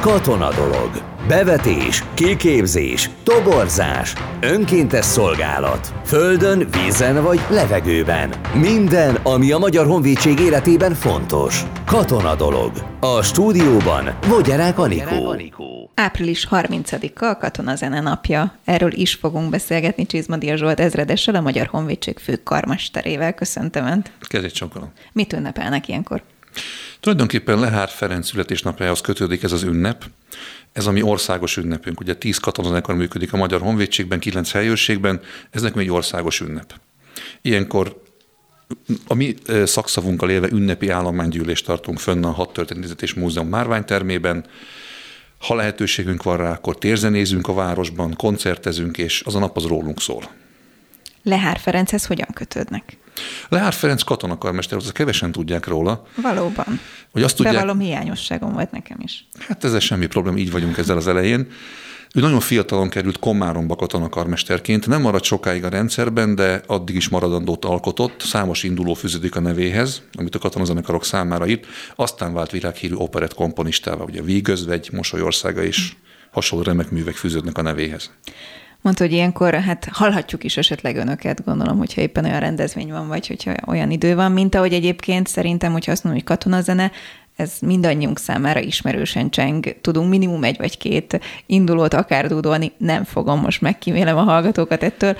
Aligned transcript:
Katona 0.00 0.54
dolog. 0.54 0.90
Bevetés, 1.28 2.04
kiképzés, 2.14 3.10
toborzás, 3.22 4.14
önkéntes 4.40 5.04
szolgálat. 5.04 5.94
Földön, 6.04 6.68
vízen 6.70 7.22
vagy 7.22 7.40
levegőben. 7.50 8.30
Minden, 8.54 9.14
ami 9.14 9.52
a 9.52 9.58
Magyar 9.58 9.86
Honvédség 9.86 10.38
életében 10.38 10.94
fontos. 10.94 11.62
Katona 11.86 12.34
dolog. 12.34 12.72
A 13.00 13.22
stúdióban 13.22 14.18
Vogyarák 14.28 14.78
Anikó. 14.78 15.36
Április 15.94 16.46
30-a 16.50 17.24
a 17.24 17.36
Katona 17.36 17.74
Zene 17.74 18.00
napja. 18.00 18.54
Erről 18.64 18.92
is 18.92 19.14
fogunk 19.14 19.50
beszélgetni 19.50 20.06
Csizmadia 20.06 20.56
Zsolt 20.56 20.80
ezredessel, 20.80 21.34
a 21.34 21.40
Magyar 21.40 21.66
Honvédség 21.66 22.18
fő 22.18 22.36
karmesterével. 22.36 23.34
Köszöntöm 23.34 23.86
Önt. 23.86 24.12
Kezét 24.20 24.54
csonkolom. 24.54 24.92
Mit 25.12 25.32
ünnepelnek 25.32 25.88
ilyenkor? 25.88 26.22
Tulajdonképpen 27.00 27.58
Lehár 27.58 27.88
Ferenc 27.88 28.26
születésnapjához 28.28 29.00
kötődik 29.00 29.42
ez 29.42 29.52
az 29.52 29.62
ünnep. 29.62 30.04
Ez 30.72 30.86
a 30.86 30.90
mi 30.90 31.02
országos 31.02 31.56
ünnepünk. 31.56 32.00
Ugye 32.00 32.14
tíz 32.14 32.38
katonazekar 32.38 32.94
működik 32.94 33.32
a 33.32 33.36
Magyar 33.36 33.60
Honvédségben, 33.60 34.18
kilenc 34.18 34.50
helyőrségben, 34.50 35.20
ez 35.50 35.62
nekünk 35.62 35.84
egy 35.84 35.90
országos 35.90 36.40
ünnep. 36.40 36.74
Ilyenkor 37.42 38.02
a 39.06 39.14
mi 39.14 39.34
szakszavunkkal 39.64 40.30
élve 40.30 40.48
ünnepi 40.50 40.88
állománygyűlést 40.88 41.64
tartunk 41.64 41.98
fönn 41.98 42.24
a 42.24 42.30
Hat 42.30 42.52
Történetet 42.52 43.02
és 43.02 43.14
Múzeum 43.14 43.48
márványtermében. 43.48 44.46
Ha 45.38 45.54
lehetőségünk 45.54 46.22
van 46.22 46.36
rá, 46.36 46.52
akkor 46.52 46.78
térzenézünk 46.78 47.48
a 47.48 47.54
városban, 47.54 48.14
koncertezünk, 48.16 48.98
és 48.98 49.22
az 49.24 49.34
a 49.34 49.38
nap 49.38 49.56
az 49.56 49.64
rólunk 49.64 50.00
szól. 50.00 50.30
Lehár 51.22 51.58
Ferenchez 51.58 52.06
hogyan 52.06 52.28
kötődnek? 52.34 52.96
Lehár 53.48 53.72
Ferenc 53.72 54.02
katonakarmester, 54.02 54.78
az 54.78 54.92
kevesen 54.92 55.32
tudják 55.32 55.66
róla. 55.66 56.06
Valóban. 56.22 56.80
Hogy 57.12 57.22
azt 57.22 57.36
tudják, 57.36 57.54
Bevallom, 57.54 57.78
hiányosságom 57.78 58.52
volt 58.52 58.70
nekem 58.70 58.96
is. 59.00 59.26
Hát 59.48 59.64
ez 59.64 59.82
semmi 59.82 60.06
probléma, 60.06 60.36
így 60.36 60.50
vagyunk 60.50 60.78
ezzel 60.78 60.96
az 60.96 61.08
elején. 61.08 61.48
Ő 62.14 62.20
nagyon 62.20 62.40
fiatalon 62.40 62.88
került 62.88 63.18
Komáromba 63.18 63.76
katonakarmesterként, 63.76 64.86
nem 64.86 65.00
maradt 65.00 65.24
sokáig 65.24 65.64
a 65.64 65.68
rendszerben, 65.68 66.34
de 66.34 66.62
addig 66.66 66.96
is 66.96 67.08
maradandót 67.08 67.64
alkotott, 67.64 68.20
számos 68.20 68.62
induló 68.62 68.94
fűződik 68.94 69.36
a 69.36 69.40
nevéhez, 69.40 70.02
amit 70.12 70.34
a 70.34 70.38
katonazenekarok 70.38 71.04
számára 71.04 71.46
írt, 71.46 71.66
aztán 71.96 72.32
vált 72.32 72.50
világhírű 72.50 72.94
operett 72.94 73.34
komponistává, 73.34 74.02
ugye 74.04 74.22
Vígözvegy, 74.22 74.88
Mosolyországa 74.92 75.62
is 75.62 75.96
hasonló 76.30 76.64
remek 76.64 76.90
művek 76.90 77.14
fűződnek 77.14 77.58
a 77.58 77.62
nevéhez. 77.62 78.10
Mondta, 78.82 79.02
hogy 79.04 79.12
ilyenkor 79.12 79.54
hát 79.54 79.88
hallhatjuk 79.92 80.44
is 80.44 80.56
esetleg 80.56 80.96
önöket, 80.96 81.44
gondolom, 81.44 81.78
hogyha 81.78 82.00
éppen 82.00 82.24
olyan 82.24 82.40
rendezvény 82.40 82.90
van, 82.90 83.08
vagy 83.08 83.26
hogyha 83.26 83.54
olyan 83.66 83.90
idő 83.90 84.14
van, 84.14 84.32
mint 84.32 84.54
ahogy 84.54 84.72
egyébként 84.72 85.26
szerintem, 85.26 85.72
hogyha 85.72 85.92
azt 85.92 86.04
mondom, 86.04 86.22
hogy 86.22 86.36
katonazene, 86.36 86.90
ez 87.36 87.52
mindannyiunk 87.60 88.18
számára 88.18 88.60
ismerősen 88.60 89.30
cseng. 89.30 89.80
Tudunk 89.80 90.10
minimum 90.10 90.44
egy 90.44 90.56
vagy 90.56 90.78
két 90.78 91.20
indulót 91.46 91.94
akár 91.94 92.28
dúdolni, 92.28 92.72
nem 92.76 93.04
fogom 93.04 93.40
most 93.40 93.60
megkímélem 93.60 94.16
a 94.16 94.22
hallgatókat 94.22 94.82
ettől. 94.82 95.16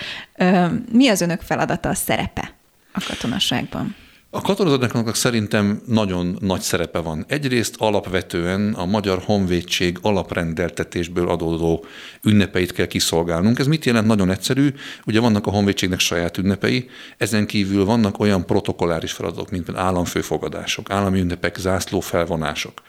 Mi 0.92 1.08
az 1.08 1.20
önök 1.20 1.40
feladata, 1.40 1.88
a 1.88 1.94
szerepe 1.94 2.52
a 2.92 3.04
katonaságban? 3.08 3.94
A 4.32 4.40
katonazatnak 4.40 5.14
szerintem 5.14 5.82
nagyon 5.86 6.36
nagy 6.40 6.60
szerepe 6.60 6.98
van. 6.98 7.24
Egyrészt 7.28 7.74
alapvetően 7.78 8.74
a 8.74 8.84
Magyar 8.84 9.22
Honvédség 9.24 9.98
alaprendeltetésből 10.02 11.28
adódó 11.28 11.84
ünnepeit 12.22 12.72
kell 12.72 12.86
kiszolgálnunk. 12.86 13.58
Ez 13.58 13.66
mit 13.66 13.84
jelent? 13.84 14.06
Nagyon 14.06 14.30
egyszerű. 14.30 14.68
Ugye 15.06 15.20
vannak 15.20 15.46
a 15.46 15.50
Honvédségnek 15.50 15.98
saját 15.98 16.38
ünnepei, 16.38 16.88
ezen 17.16 17.46
kívül 17.46 17.84
vannak 17.84 18.18
olyan 18.18 18.46
protokolláris 18.46 19.12
feladatok, 19.12 19.50
mint 19.50 19.64
például 19.64 19.86
államfőfogadások, 19.86 20.90
állami 20.90 21.20
ünnepek, 21.20 21.56
zászlófelvonások 21.58 22.82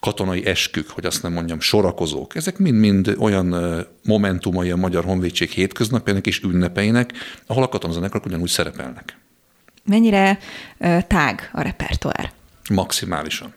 katonai 0.00 0.46
eskük, 0.46 0.90
hogy 0.90 1.06
azt 1.06 1.22
nem 1.22 1.32
mondjam, 1.32 1.60
sorakozók. 1.60 2.36
Ezek 2.36 2.58
mind-mind 2.58 3.16
olyan 3.18 3.54
momentumai 4.04 4.70
a 4.70 4.76
Magyar 4.76 5.04
Honvédség 5.04 5.50
hétköznapjának 5.50 6.26
és 6.26 6.40
ünnepeinek, 6.40 7.12
ahol 7.46 7.62
a 7.62 7.68
katonazenekarok 7.68 8.26
ugyanúgy 8.26 8.48
szerepelnek. 8.48 9.16
Mennyire 9.86 10.38
tág 11.06 11.50
a 11.52 11.60
repertoár? 11.60 12.32
Maximálisan. 12.70 13.54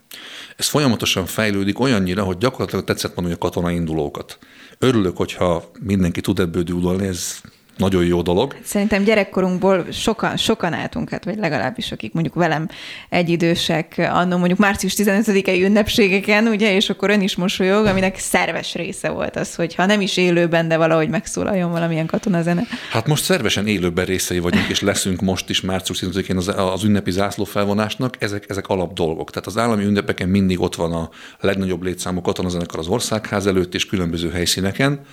Ez 0.55 0.67
folyamatosan 0.67 1.25
fejlődik 1.25 1.79
olyannyira, 1.79 2.23
hogy 2.23 2.37
gyakorlatilag 2.37 2.85
tetszett 2.85 3.15
mondani 3.15 3.35
a 3.35 3.39
katonai 3.39 3.75
indulókat. 3.75 4.37
Örülök, 4.77 5.17
hogyha 5.17 5.71
mindenki 5.79 6.21
tud 6.21 6.39
ebből 6.39 6.63
gyúdolni, 6.63 7.07
ez 7.07 7.41
nagyon 7.79 8.05
jó 8.05 8.21
dolog. 8.21 8.55
Szerintem 8.63 9.03
gyerekkorunkból 9.03 9.85
sokan, 9.91 10.37
sokan 10.37 10.73
álltunk, 10.73 11.09
hát, 11.09 11.25
vagy 11.25 11.37
legalábbis 11.37 11.91
akik 11.91 12.13
mondjuk 12.13 12.35
velem 12.35 12.67
egyidősek, 13.09 13.95
annó 13.97 14.37
mondjuk 14.37 14.59
március 14.59 14.93
15-i 14.97 15.61
ünnepségeken, 15.63 16.47
ugye, 16.47 16.75
és 16.75 16.89
akkor 16.89 17.09
ön 17.09 17.21
is 17.21 17.35
mosolyog, 17.35 17.85
aminek 17.85 18.17
szerves 18.17 18.73
része 18.73 19.09
volt 19.09 19.35
az, 19.35 19.55
hogy 19.55 19.75
ha 19.75 19.85
nem 19.85 20.01
is 20.01 20.17
élőben, 20.17 20.67
de 20.67 20.77
valahogy 20.77 21.09
megszólaljon 21.09 21.71
valamilyen 21.71 22.05
katonazene. 22.05 22.63
Hát 22.91 23.07
most 23.07 23.23
szervesen 23.23 23.67
élőben 23.67 24.05
részei 24.05 24.39
vagyunk, 24.39 24.67
és 24.69 24.81
leszünk 24.81 25.21
most 25.21 25.49
is 25.49 25.61
március 25.61 26.03
15-én 26.05 26.37
az, 26.37 26.47
az 26.55 26.83
ünnepi 26.83 27.11
zászló 27.11 27.43
felvonásnak, 27.43 28.15
ezek, 28.19 28.45
ezek 28.49 28.67
alap 28.67 28.93
dolgok. 28.93 29.29
Tehát 29.29 29.47
az 29.47 29.57
állami 29.57 29.83
ünnepeken 29.83 30.29
mindig 30.29 30.61
ott 30.61 30.75
van 30.75 30.93
a 30.93 31.09
legnagyobb 31.39 31.83
létszámú 31.83 32.21
katonazenekar 32.21 32.79
az 32.79 32.87
országház 32.87 33.47
előtt 33.47 33.73
és 33.73 33.85
különböző 33.85 34.29
helyszíneken. 34.29 35.05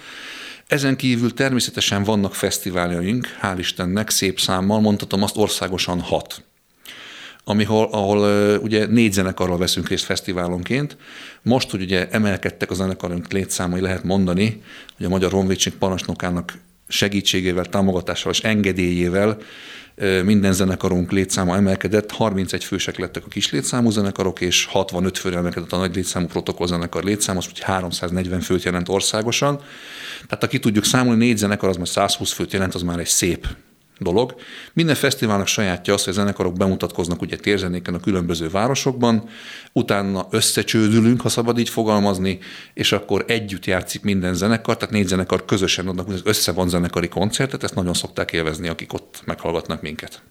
Ezen 0.67 0.97
kívül 0.97 1.35
természetesen 1.35 2.05
vannak 2.05 2.35
fesztiváljaink, 2.35 3.27
hál' 3.43 3.59
Istennek, 3.59 4.11
szép 4.11 4.41
számmal, 4.41 4.81
mondhatom 4.81 5.23
azt 5.23 5.37
országosan 5.37 6.01
hat 6.01 6.45
amihol, 7.49 7.89
ahol 7.91 8.59
ugye 8.59 8.87
négy 8.87 9.13
zenekarral 9.13 9.59
veszünk 9.59 9.89
részt 9.89 10.05
fesztiválonként. 10.05 10.97
Most, 11.43 11.71
hogy 11.71 11.81
ugye 11.81 12.09
emelkedtek 12.09 12.71
a 12.71 12.75
zenekarunk 12.75 13.33
létszámai, 13.33 13.81
lehet 13.81 14.05
mondani, 14.05 14.63
hogy 14.97 15.07
a 15.07 15.09
Magyar 15.09 15.33
Honvédség 15.33 15.73
parancsnokának 15.73 16.59
segítségével, 16.89 17.65
támogatással 17.65 18.33
és 18.33 18.41
engedélyével 18.41 19.39
minden 20.25 20.53
zenekarunk 20.53 21.13
létszáma 21.13 21.57
emelkedett, 21.57 22.11
31 22.11 22.65
fősek 22.65 22.99
lettek 22.99 23.25
a 23.25 23.29
kis 23.29 23.51
létszámú 23.51 23.91
zenekarok, 23.91 24.41
és 24.41 24.65
65 24.65 25.19
főre 25.19 25.37
emelkedett 25.37 25.73
a 25.73 25.77
nagy 25.77 25.95
létszámú 25.95 26.27
protokollzenekar 26.27 27.05
létszám, 27.05 27.37
az 27.37 27.47
340 27.61 28.41
főt 28.41 28.63
jelent 28.63 28.89
országosan. 28.89 29.61
Tehát 30.27 30.45
aki 30.45 30.59
tudjuk 30.59 30.85
számolni, 30.85 31.25
négy 31.25 31.37
zenekar, 31.37 31.69
az 31.69 31.77
már 31.77 31.89
120 31.89 32.33
főt 32.33 32.53
jelent, 32.53 32.75
az 32.75 32.83
már 32.83 32.99
egy 32.99 33.07
szép 33.07 33.47
dolog. 33.99 34.35
Minden 34.73 34.95
fesztiválnak 34.95 35.47
sajátja 35.47 35.95
az, 35.95 36.05
hogy 36.05 36.13
a 36.13 36.17
zenekarok 36.17 36.57
bemutatkoznak 36.57 37.23
ugye 37.23 37.37
térzenéken 37.37 37.95
a 37.95 38.01
különböző 38.01 38.49
városokban, 38.49 39.29
utána 39.73 40.27
összecsődülünk, 40.31 41.21
ha 41.21 41.29
szabad 41.29 41.59
így 41.59 41.69
fogalmazni, 41.69 42.39
és 42.75 42.93
akkor 42.93 43.25
együtt 43.29 43.67
játszik 43.67 44.03
minden 44.03 44.35
zenekar, 44.35 44.77
tehát 44.77 44.95
négy 44.95 45.07
zenekar 45.07 45.45
közösen 45.45 45.89
adnak 45.89 46.09
össze 46.25 46.53
van 46.53 46.69
zenekari 46.69 47.09
koncertet, 47.09 47.63
ezt 47.63 47.75
nagyon 47.75 47.95
szokták 47.95 48.33
élvezni, 48.33 48.69
akik 48.69 48.93
ott 48.93 49.23
meghallgatnak 49.25 49.83
minket. 49.83 50.23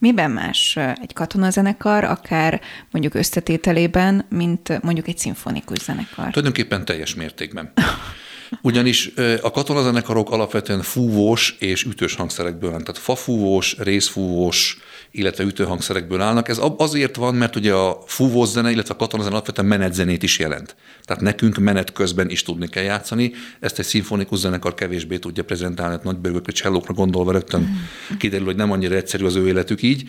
Miben 0.00 0.30
más 0.30 0.76
egy 0.76 1.12
katonazenekar, 1.12 2.04
akár 2.04 2.60
mondjuk 2.90 3.14
összetételében, 3.14 4.26
mint 4.28 4.82
mondjuk 4.82 5.08
egy 5.08 5.18
szimfonikus 5.18 5.78
zenekar? 5.78 6.30
Tulajdonképpen 6.30 6.84
teljes 6.84 7.14
mértékben. 7.14 7.72
Ugyanis 8.62 9.12
a 9.42 9.50
katonazenekarok 9.50 10.30
alapvetően 10.30 10.82
fúvós 10.82 11.56
és 11.58 11.84
ütős 11.84 12.14
hangszerekből 12.14 12.70
állnak. 12.70 12.86
Tehát 12.86 13.00
fafúvós, 13.00 13.76
részfúvós, 13.78 14.78
illetve 15.10 15.44
ütőhangszerekből 15.44 16.20
állnak. 16.20 16.48
Ez 16.48 16.60
azért 16.76 17.16
van, 17.16 17.34
mert 17.34 17.56
ugye 17.56 17.72
a 17.72 18.02
fúvós 18.06 18.48
zene, 18.48 18.70
illetve 18.70 18.94
a 18.94 18.96
katonazene 18.96 19.34
alapvetően 19.34 19.66
menetzenét 19.66 20.22
is 20.22 20.38
jelent. 20.38 20.76
Tehát 21.04 21.22
nekünk 21.22 21.56
menet 21.56 21.92
közben 21.92 22.30
is 22.30 22.42
tudni 22.42 22.68
kell 22.68 22.82
játszani. 22.82 23.32
Ezt 23.60 23.78
egy 23.78 23.84
szimfonikus 23.84 24.38
zenekar 24.38 24.74
kevésbé 24.74 25.18
tudja 25.18 25.44
prezentálni, 25.44 25.94
hát 25.94 26.04
nagybőgökre, 26.04 26.52
csellókra 26.52 26.94
gondolva 26.94 27.32
rögtön 27.32 27.88
kiderül, 28.18 28.46
hogy 28.46 28.56
nem 28.56 28.70
annyira 28.70 28.94
egyszerű 28.94 29.24
az 29.24 29.34
ő 29.34 29.46
életük 29.46 29.82
így. 29.82 30.08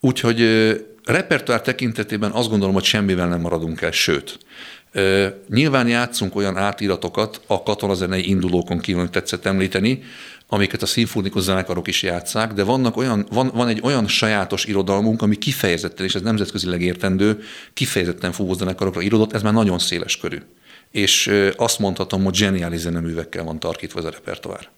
Úgyhogy 0.00 0.40
repertoár 1.04 1.60
tekintetében 1.62 2.30
azt 2.30 2.48
gondolom, 2.48 2.74
hogy 2.74 2.84
semmivel 2.84 3.28
nem 3.28 3.40
maradunk 3.40 3.80
el, 3.80 3.90
sőt, 3.90 4.38
Nyilván 5.48 5.88
játszunk 5.88 6.36
olyan 6.36 6.56
átiratokat 6.56 7.40
a 7.46 7.62
katonazenei 7.62 8.28
indulókon 8.28 8.78
kívül, 8.78 9.00
hogy 9.00 9.10
tetszett 9.10 9.46
említeni, 9.46 10.02
amiket 10.48 10.82
a 10.82 10.86
szimfonikus 10.86 11.42
zenekarok 11.42 11.88
is 11.88 12.02
játszák, 12.02 12.52
de 12.52 12.64
vannak 12.64 12.96
olyan, 12.96 13.26
van, 13.30 13.50
van 13.54 13.68
egy 13.68 13.80
olyan 13.82 14.08
sajátos 14.08 14.64
irodalmunk, 14.64 15.22
ami 15.22 15.36
kifejezetten, 15.36 16.06
és 16.06 16.14
ez 16.14 16.22
nemzetközileg 16.22 16.82
értendő, 16.82 17.42
kifejezetten 17.74 18.34
zenekarokra 18.52 19.00
irodott, 19.00 19.32
ez 19.32 19.42
már 19.42 19.52
nagyon 19.52 19.78
széles 19.78 20.16
körű. 20.16 20.38
És 20.90 21.30
azt 21.56 21.78
mondhatom, 21.78 22.24
hogy 22.24 22.34
zseniális 22.34 22.80
zeneművekkel 22.80 23.44
van 23.44 23.58
tarkítva 23.58 23.98
ez 23.98 24.04
a 24.04 24.10
repertoár. 24.10 24.68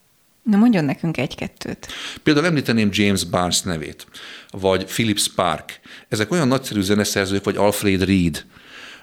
Na 0.43 0.57
mondjon 0.57 0.85
nekünk 0.85 1.17
egy-kettőt. 1.17 1.87
Például 2.23 2.47
említeném 2.47 2.89
James 2.93 3.25
Barnes 3.25 3.61
nevét, 3.61 4.07
vagy 4.51 4.85
Philip 4.85 5.19
Spark. 5.19 5.81
Ezek 6.09 6.31
olyan 6.31 6.49
nagyszerű 6.49 6.81
zeneszerzők, 6.81 7.45
vagy 7.45 7.57
Alfred 7.57 8.05
Reed, 8.05 8.45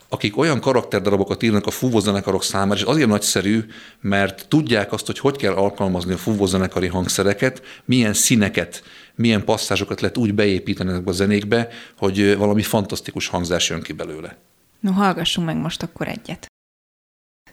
akik 0.10 0.38
olyan 0.38 0.60
karakterdarabokat 0.60 1.44
írnak 1.44 1.66
a 1.66 1.72
fúvózenekarok 1.72 2.44
számára, 2.44 2.80
és 2.80 2.86
azért 2.86 3.08
nagyszerű, 3.08 3.66
mert 4.02 4.48
tudják 4.48 4.92
azt, 4.92 5.06
hogy 5.06 5.20
hogy 5.20 5.38
kell 5.38 5.54
alkalmazni 5.54 6.14
a 6.14 6.18
fúvózenekari 6.18 6.88
hangszereket, 6.88 7.62
milyen 7.86 8.14
színeket, 8.14 8.84
milyen 9.16 9.44
passzázsokat 9.44 10.02
lehet 10.02 10.18
úgy 10.18 10.34
beépíteni 10.34 10.90
ezekbe 10.90 11.10
a 11.10 11.14
zenékbe, 11.14 11.68
hogy 11.98 12.38
valami 12.38 12.62
fantasztikus 12.62 13.28
hangzás 13.28 13.70
jön 13.70 13.82
ki 13.82 13.94
belőle. 13.94 14.38
No, 14.80 14.92
hallgassunk 14.92 15.48
meg 15.48 15.58
most 15.58 15.84
akkor 15.84 16.08
egyet. 16.08 16.48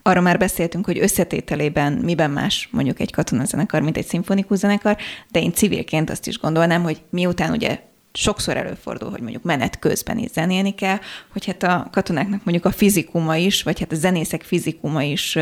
arra 0.03 0.20
már 0.20 0.38
beszéltünk, 0.38 0.85
hogy 0.85 0.99
összetételében 0.99 1.93
miben 1.93 2.31
más 2.31 2.69
mondjuk 2.73 3.00
egy 3.00 3.12
katonazenekar, 3.12 3.81
mint 3.81 3.97
egy 3.97 4.06
szimfonikus 4.06 4.58
zenekar, 4.58 4.97
de 5.31 5.41
én 5.41 5.53
civilként 5.53 6.11
azt 6.11 6.26
is 6.26 6.38
gondolnám, 6.38 6.82
hogy 6.82 7.03
miután 7.11 7.53
ugye 7.53 7.81
sokszor 8.16 8.56
előfordul, 8.56 9.10
hogy 9.10 9.20
mondjuk 9.20 9.42
menet 9.42 9.78
közben 9.78 10.18
is 10.18 10.30
zenélni 10.30 10.74
kell, 10.74 10.98
hogy 11.32 11.44
hát 11.46 11.62
a 11.62 11.88
katonáknak 11.92 12.44
mondjuk 12.44 12.64
a 12.64 12.70
fizikuma 12.70 13.36
is, 13.36 13.62
vagy 13.62 13.78
hát 13.78 13.92
a 13.92 13.94
zenészek 13.94 14.42
fizikuma 14.42 15.02
is 15.02 15.38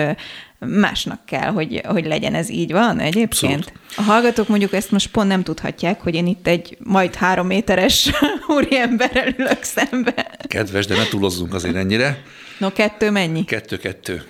másnak 0.59 1.27
kell, 1.27 1.51
hogy, 1.51 1.81
hogy 1.85 2.07
legyen 2.07 2.35
ez 2.35 2.51
így 2.51 2.73
van 2.73 2.99
egyébként. 2.99 3.65
Abszolút. 3.65 3.73
A 3.97 4.03
hallgatók 4.03 4.49
mondjuk 4.49 4.73
ezt 4.73 4.91
most 4.91 5.11
pont 5.11 5.29
nem 5.29 5.43
tudhatják, 5.43 6.01
hogy 6.01 6.15
én 6.15 6.27
itt 6.27 6.47
egy 6.47 6.77
majd 6.83 7.15
három 7.15 7.47
méteres 7.47 8.11
úriemberrel 8.57 9.35
ülök 9.37 9.63
szembe. 9.63 10.37
Kedves, 10.47 10.87
de 10.87 10.97
ne 10.97 11.05
túlozzunk 11.05 11.55
azért 11.55 11.75
ennyire. 11.75 12.23
No, 12.59 12.73
kettő 12.73 13.11
mennyi? 13.11 13.45
Kettő-kettő. 13.45 14.23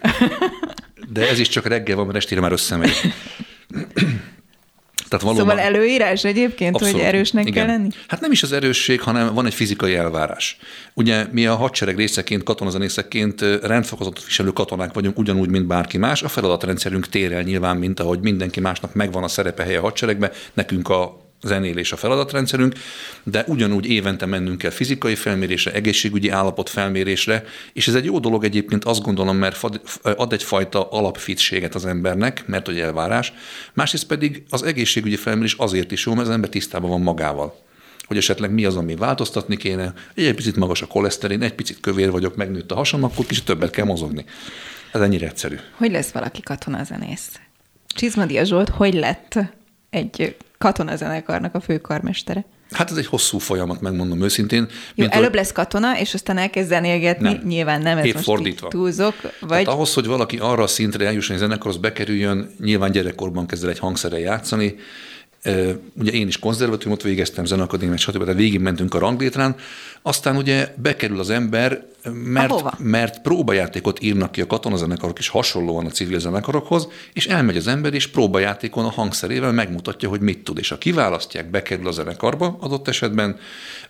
De 1.13 1.29
ez 1.29 1.39
is 1.39 1.49
csak 1.49 1.67
reggel 1.67 1.97
van, 1.97 2.05
mert 2.07 2.19
estére 2.19 2.41
már 2.41 2.53
összemegy. 2.53 2.93
Tehát 5.19 5.37
valóban... 5.37 5.57
Szóval 5.57 5.75
előírás 5.75 6.25
egyébként, 6.25 6.75
Abszolút, 6.75 6.95
hogy 6.95 7.05
erősnek 7.05 7.47
igen. 7.47 7.67
kell 7.67 7.77
lenni? 7.77 7.89
Hát 8.09 8.21
nem 8.21 8.33
is 8.33 8.43
az 8.43 8.53
erősség, 8.53 9.01
hanem 9.01 9.35
van 9.35 9.47
egy 9.47 9.55
fizikai 9.55 9.95
elvárás. 9.95 10.57
Ugye 10.95 11.27
mi 11.31 11.47
a 11.47 11.55
hadsereg 11.55 11.97
részeként, 11.97 12.43
katonazenészeként 12.43 13.41
rendfokozatot 13.63 14.25
viselő 14.25 14.51
katonák 14.51 14.93
vagyunk, 14.93 15.19
ugyanúgy, 15.19 15.49
mint 15.49 15.67
bárki 15.67 15.99
más. 15.99 16.23
A 16.23 16.29
feladatrendszerünk 16.29 17.09
tér 17.09 17.33
el 17.33 17.43
nyilván, 17.43 17.77
mint 17.77 18.01
ahogy 18.01 18.21
mindenki 18.21 18.61
másnak 18.61 18.95
megvan 18.95 19.23
a 19.23 19.29
szerepe 19.29 19.63
helye 19.63 19.79
a 19.79 19.83
hadseregben, 19.83 20.31
nekünk 20.55 20.89
a 20.89 21.24
zenélés 21.45 21.93
a 21.93 21.97
feladatrendszerünk, 21.97 22.75
de 23.23 23.45
ugyanúgy 23.47 23.87
évente 23.87 24.27
mennünk 24.27 24.59
kell 24.59 24.71
fizikai 24.71 25.15
felmérésre, 25.15 25.73
egészségügyi 25.73 26.29
állapot 26.29 26.69
felmérésre, 26.69 27.45
és 27.73 27.89
ez 27.89 27.95
egy 27.95 28.05
jó 28.05 28.19
dolog 28.19 28.45
egyébként 28.45 28.85
azt 28.85 29.03
gondolom, 29.03 29.37
mert 29.37 29.61
ad 30.03 30.33
egyfajta 30.33 30.89
alapfitséget 30.91 31.75
az 31.75 31.87
embernek, 31.87 32.47
mert 32.47 32.67
hogy 32.67 32.79
elvárás, 32.79 33.33
másrészt 33.73 34.07
pedig 34.07 34.43
az 34.51 34.63
egészségügyi 34.63 35.17
felmérés 35.17 35.55
azért 35.55 35.93
is 35.93 36.07
jó, 36.07 36.15
mert 36.15 36.27
az 36.27 36.35
ember 36.35 36.51
tisztában 36.51 36.91
van 36.91 37.01
magával 37.01 37.63
hogy 38.07 38.17
esetleg 38.17 38.51
mi 38.51 38.65
az, 38.65 38.77
ami 38.77 38.95
változtatni 38.95 39.57
kéne. 39.57 39.93
Egy, 40.15 40.35
picit 40.35 40.57
magas 40.57 40.83
a 40.83 40.87
koleszterin, 40.87 41.43
egy 41.43 41.55
picit 41.55 41.81
kövér 41.81 42.11
vagyok, 42.11 42.37
megnőtt 42.37 42.71
a 42.71 42.75
hasam, 42.75 43.05
akkor 43.05 43.27
kicsit 43.27 43.45
többet 43.45 43.71
kell 43.71 43.85
mozogni. 43.85 44.25
Ez 44.93 45.01
ennyire 45.01 45.27
egyszerű. 45.27 45.57
Hogy 45.77 45.91
lesz 45.91 46.11
valaki 46.11 46.43
katonazenész? 46.43 47.41
Csizmadia 47.87 48.45
Zsolt, 48.45 48.69
hogy 48.69 48.95
lett 48.95 49.39
egy 49.95 50.37
katonazenekarnak 50.59 51.55
a 51.55 51.61
főkarmestere? 51.61 52.45
Hát 52.71 52.91
ez 52.91 52.97
egy 52.97 53.07
hosszú 53.07 53.39
folyamat, 53.39 53.81
megmondom 53.81 54.23
őszintén. 54.23 54.69
Jó, 54.95 55.07
előbb 55.09 55.27
hogy... 55.27 55.35
lesz 55.35 55.53
katona, 55.53 55.99
és 55.99 56.15
aztán 56.15 56.39
elkezd 56.39 56.69
zenélgetni, 56.69 57.33
nem. 57.33 57.43
nyilván 57.45 57.83
nem, 57.83 57.99
ez 57.99 58.05
Épp 58.05 58.15
most 58.15 58.25
fordítva. 58.25 58.69
túlzok. 58.69 59.15
Vagy... 59.23 59.49
Tehát 59.49 59.67
ahhoz, 59.67 59.95
hogy 59.95 60.07
valaki 60.07 60.39
arra 60.39 60.63
a 60.63 60.67
szintre 60.67 61.07
eljusson, 61.07 61.37
hogy 61.37 61.47
zenekarhoz 61.47 61.77
bekerüljön, 61.77 62.51
nyilván 62.61 62.91
gyerekkorban 62.91 63.47
kezd 63.47 63.65
el 63.65 63.71
egy 63.71 63.79
hangszerrel 63.79 64.19
játszani, 64.19 64.77
ugye 65.99 66.11
én 66.11 66.27
is 66.27 66.39
konzervatóriumot 66.39 67.03
végeztem, 67.03 67.45
zenakadémiát, 67.45 67.99
stb. 67.99 68.25
De 68.25 68.35
végig 68.35 68.61
mentünk 68.61 68.95
a 68.95 68.99
ranglétrán, 68.99 69.57
aztán 70.03 70.37
ugye 70.37 70.75
bekerül 70.77 71.21
az 71.21 71.31
ember, 71.31 71.87
mert, 72.13 72.79
mert 72.79 73.23
próbajátékot 73.23 74.03
írnak 74.03 74.33
ki 74.33 74.41
a 74.41 74.47
katonazenekarok 74.47 75.19
is 75.19 75.29
hasonlóan 75.29 75.87
a 75.87 75.91
civil 75.91 76.19
zenekarokhoz, 76.19 76.89
és 77.13 77.27
elmegy 77.27 77.57
az 77.57 77.67
ember, 77.67 77.95
és 77.95 78.07
próbajátékon 78.07 78.85
a 78.85 78.91
hangszerével 78.91 79.53
megmutatja, 79.53 80.09
hogy 80.09 80.21
mit 80.21 80.45
tud. 80.45 80.59
És 80.59 80.69
ha 80.69 80.79
kiválasztják, 80.79 81.51
bekerül 81.51 81.89
a 81.89 81.93
zenekarba 81.93 82.57
adott 82.61 82.89
esetben, 82.89 83.37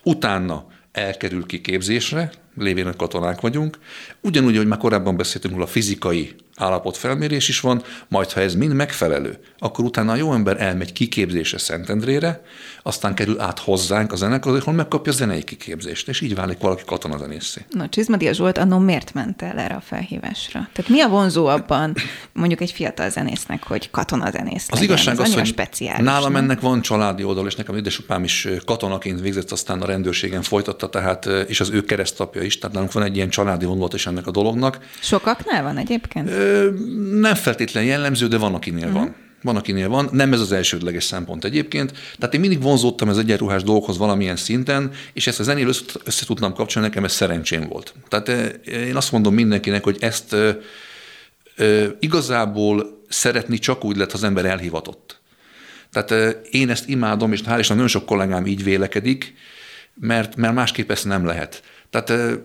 utána 0.02 0.66
elkerül 0.92 1.46
kiképzésre, 1.46 2.32
lévén, 2.56 2.84
hogy 2.84 2.96
katonák 2.96 3.40
vagyunk. 3.40 3.78
Ugyanúgy, 4.20 4.56
hogy 4.56 4.66
már 4.66 4.78
korábban 4.78 5.16
beszéltünk, 5.16 5.60
a 5.60 5.66
fizikai 5.66 6.34
állapotfelmérés 6.56 7.48
is 7.48 7.60
van, 7.60 7.82
majd 8.08 8.32
ha 8.32 8.40
ez 8.40 8.54
mind 8.54 8.72
megfelelő, 8.72 9.38
akkor 9.58 9.84
utána 9.84 10.12
a 10.12 10.16
jó 10.16 10.32
ember 10.32 10.60
elmegy 10.60 10.92
kiképzésre 10.92 11.58
Szentendrére, 11.58 12.42
aztán 12.82 13.14
kerül 13.14 13.40
át 13.40 13.58
hozzánk 13.58 14.12
a 14.12 14.16
zenekarhoz, 14.16 14.60
ahol 14.60 14.74
megkapja 14.74 15.12
a 15.12 15.14
zenei 15.14 15.44
kiképzést, 15.44 16.08
és 16.08 16.20
így 16.20 16.34
válik 16.34 16.58
valaki 16.58 16.82
katonazenészé. 16.86 17.60
Na, 17.70 17.88
Csizmadia 17.88 18.32
Zsolt 18.32 18.58
annó 18.58 18.78
miért 18.78 19.14
ment 19.14 19.42
el 19.42 19.58
erre 19.58 19.74
a 19.74 19.80
felhívásra? 19.80 20.68
Tehát 20.72 20.90
mi 20.90 21.00
a 21.00 21.08
vonzó 21.08 21.46
abban 21.46 21.94
mondjuk 22.32 22.60
egy 22.60 22.70
fiatal 22.70 23.10
zenésznek, 23.10 23.62
hogy 23.62 23.90
katonazenész 23.90 24.66
Az 24.70 24.80
igazság 24.80 25.20
az, 25.20 25.34
hogy 25.34 25.46
speciális, 25.46 26.04
nálam 26.04 26.32
nem? 26.32 26.42
ennek 26.42 26.60
van 26.60 26.80
családi 26.80 27.24
oldal, 27.24 27.46
és 27.46 27.54
nekem 27.54 27.76
édesapám 27.76 28.24
is 28.24 28.48
katonaként 28.64 29.20
végzett, 29.20 29.50
aztán 29.50 29.82
a 29.82 29.86
rendőrségen 29.86 30.42
folytatta, 30.42 30.88
tehát 30.88 31.26
és 31.26 31.60
az 31.60 31.70
ő 31.70 31.84
keresztapja 31.84 32.42
is, 32.44 32.58
tehát 32.58 32.74
nálunk 32.74 32.92
van 32.92 33.02
egy 33.02 33.16
ilyen 33.16 33.28
családi 33.28 33.64
vonulat 33.64 33.94
is 33.94 34.06
ennek 34.06 34.26
a 34.26 34.30
dolognak. 34.30 34.78
Sokaknál 35.00 35.62
van 35.62 35.76
egyébként? 35.76 36.30
Ö, 36.30 36.70
nem 37.20 37.34
feltétlen 37.34 37.84
jellemző, 37.84 38.28
de 38.28 38.38
van, 38.38 38.54
akinél 38.54 38.86
uh-huh. 38.86 39.00
van. 39.00 39.14
Van, 39.42 39.56
akinél 39.56 39.88
van. 39.88 40.08
Nem 40.12 40.32
ez 40.32 40.40
az 40.40 40.52
elsődleges 40.52 41.04
szempont 41.04 41.44
egyébként. 41.44 41.92
Tehát 42.18 42.34
én 42.34 42.40
mindig 42.40 42.62
vonzódtam 42.62 43.08
az 43.08 43.18
egyenruhás 43.18 43.62
dolgokhoz 43.62 43.98
valamilyen 43.98 44.36
szinten, 44.36 44.90
és 45.12 45.26
ezt 45.26 45.40
a 45.40 45.42
zenél 45.42 45.68
össze, 46.04 46.24
tudtam 46.26 46.54
kapcsolni, 46.54 46.88
nekem 46.88 47.04
ez 47.04 47.12
szerencsém 47.12 47.68
volt. 47.68 47.94
Tehát 48.08 48.28
én 48.66 48.96
azt 48.96 49.12
mondom 49.12 49.34
mindenkinek, 49.34 49.84
hogy 49.84 49.96
ezt 50.00 50.32
ö, 50.32 50.50
ö, 51.56 51.86
igazából 52.00 53.02
szeretni 53.08 53.58
csak 53.58 53.84
úgy 53.84 53.96
lett, 53.96 54.10
ha 54.10 54.16
az 54.16 54.24
ember 54.24 54.44
elhivatott. 54.44 55.20
Tehát 55.92 56.36
én 56.50 56.70
ezt 56.70 56.88
imádom, 56.88 57.32
és 57.32 57.40
hál' 57.46 57.56
Isten 57.58 57.76
nagyon 57.76 57.90
sok 57.90 58.06
kollégám 58.06 58.46
így 58.46 58.64
vélekedik, 58.64 59.34
mert, 59.94 60.36
mert 60.36 60.54
másképp 60.54 60.90
ezt 60.90 61.04
nem 61.04 61.26
lehet. 61.26 61.62
Tehát 61.94 62.38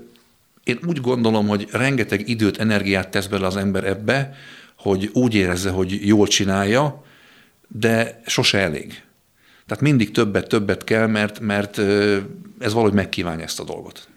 én 0.63 0.80
úgy 0.88 1.01
gondolom, 1.01 1.48
hogy 1.48 1.68
rengeteg 1.72 2.30
időt, 2.30 2.57
energiát 2.57 3.10
tesz 3.10 3.28
bele 3.28 3.46
az 3.46 3.56
ember 3.57 3.84
ebbe, 3.84 4.34
hogy 4.78 5.10
úgy 5.13 5.36
érezze, 5.36 5.69
hogy 5.69 6.07
jól 6.07 6.28
csinálja, 6.28 7.04
de 7.68 8.22
sose 8.25 8.57
elég. 8.57 9.04
Tehát 9.66 9.84
mindig 9.84 10.12
többet, 10.12 10.48
többet 10.48 10.84
kell, 10.84 11.07
mert, 11.07 11.40
mert 11.40 11.78
ez 12.60 12.74
valahogy 12.74 12.94
megkívánja 12.94 13.44
ezt 13.44 13.60
a 13.60 13.63
dolgot. 13.63 14.07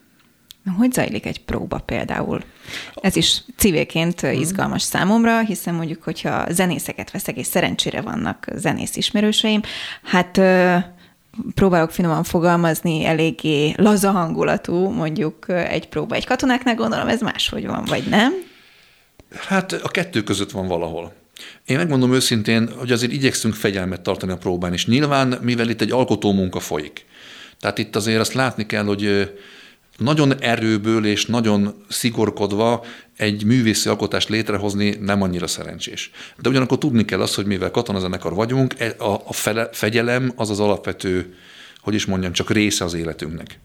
Hogy 0.77 0.93
zajlik 0.93 1.27
egy 1.27 1.45
próba 1.45 1.79
például? 1.79 2.43
Ez 2.95 3.17
is 3.17 3.43
civilként 3.57 4.23
izgalmas 4.23 4.83
számomra, 4.83 5.41
hiszen 5.41 5.75
mondjuk, 5.75 6.03
hogyha 6.03 6.53
zenészeket 6.53 7.11
veszek, 7.11 7.37
és 7.37 7.47
szerencsére 7.47 8.01
vannak 8.01 8.47
zenész 8.55 8.97
ismerőseim, 8.97 9.61
hát 10.03 10.41
próbálok 11.55 11.91
finoman 11.91 12.25
fogalmazni, 12.25 13.05
eléggé 13.05 13.75
laza 13.77 14.11
hangulatú, 14.11 14.89
mondjuk 14.89 15.49
egy 15.49 15.89
próba. 15.89 16.15
Egy 16.15 16.27
katonáknál 16.27 16.75
gondolom 16.75 17.09
ez 17.09 17.21
máshogy 17.21 17.67
van, 17.67 17.85
vagy 17.85 18.05
nem? 18.09 18.33
Hát 19.49 19.73
a 19.73 19.89
kettő 19.89 20.23
között 20.23 20.51
van 20.51 20.67
valahol. 20.67 21.13
Én 21.67 21.77
megmondom 21.77 22.13
őszintén, 22.13 22.71
hogy 22.79 22.93
azért 22.93 23.13
igyekszünk 23.13 23.55
fegyelmet 23.55 24.01
tartani 24.01 24.33
a 24.33 24.37
próbán, 24.37 24.73
és 24.73 24.87
nyilván, 24.87 25.39
mivel 25.41 25.69
itt 25.69 25.81
egy 25.81 25.91
alkotó 25.91 26.33
munka 26.33 26.61
folyik. 26.61 27.05
Tehát 27.61 27.79
itt 27.79 27.97
azért 27.97 28.21
azt 28.21 28.33
látni 28.33 28.67
kell, 28.67 28.85
hogy 28.85 29.33
nagyon 29.97 30.41
erőből 30.41 31.07
és 31.07 31.27
nagyon 31.27 31.85
szigorkodva 31.89 32.85
egy 33.17 33.45
művészi 33.45 33.89
alkotást 33.89 34.29
létrehozni 34.29 34.97
nem 35.01 35.23
annyira 35.23 35.47
szerencsés. 35.47 36.11
De 36.39 36.49
ugyanakkor 36.49 36.79
tudni 36.79 37.05
kell 37.05 37.21
azt, 37.21 37.35
hogy 37.35 37.47
mivel 37.47 37.71
katonazenekar 37.71 38.35
vagyunk, 38.35 38.81
e, 38.81 38.95
a, 38.99 39.23
a 39.27 39.33
fele, 39.33 39.69
fegyelem 39.73 40.33
az 40.37 40.51
az 40.51 40.61
alapvető, 40.61 41.35
hogy 41.81 41.95
is 41.95 42.07
mondjam, 42.07 42.33
csak 42.33 42.51
része 42.51 42.85
az 42.85 42.95
életünknek. 42.95 43.59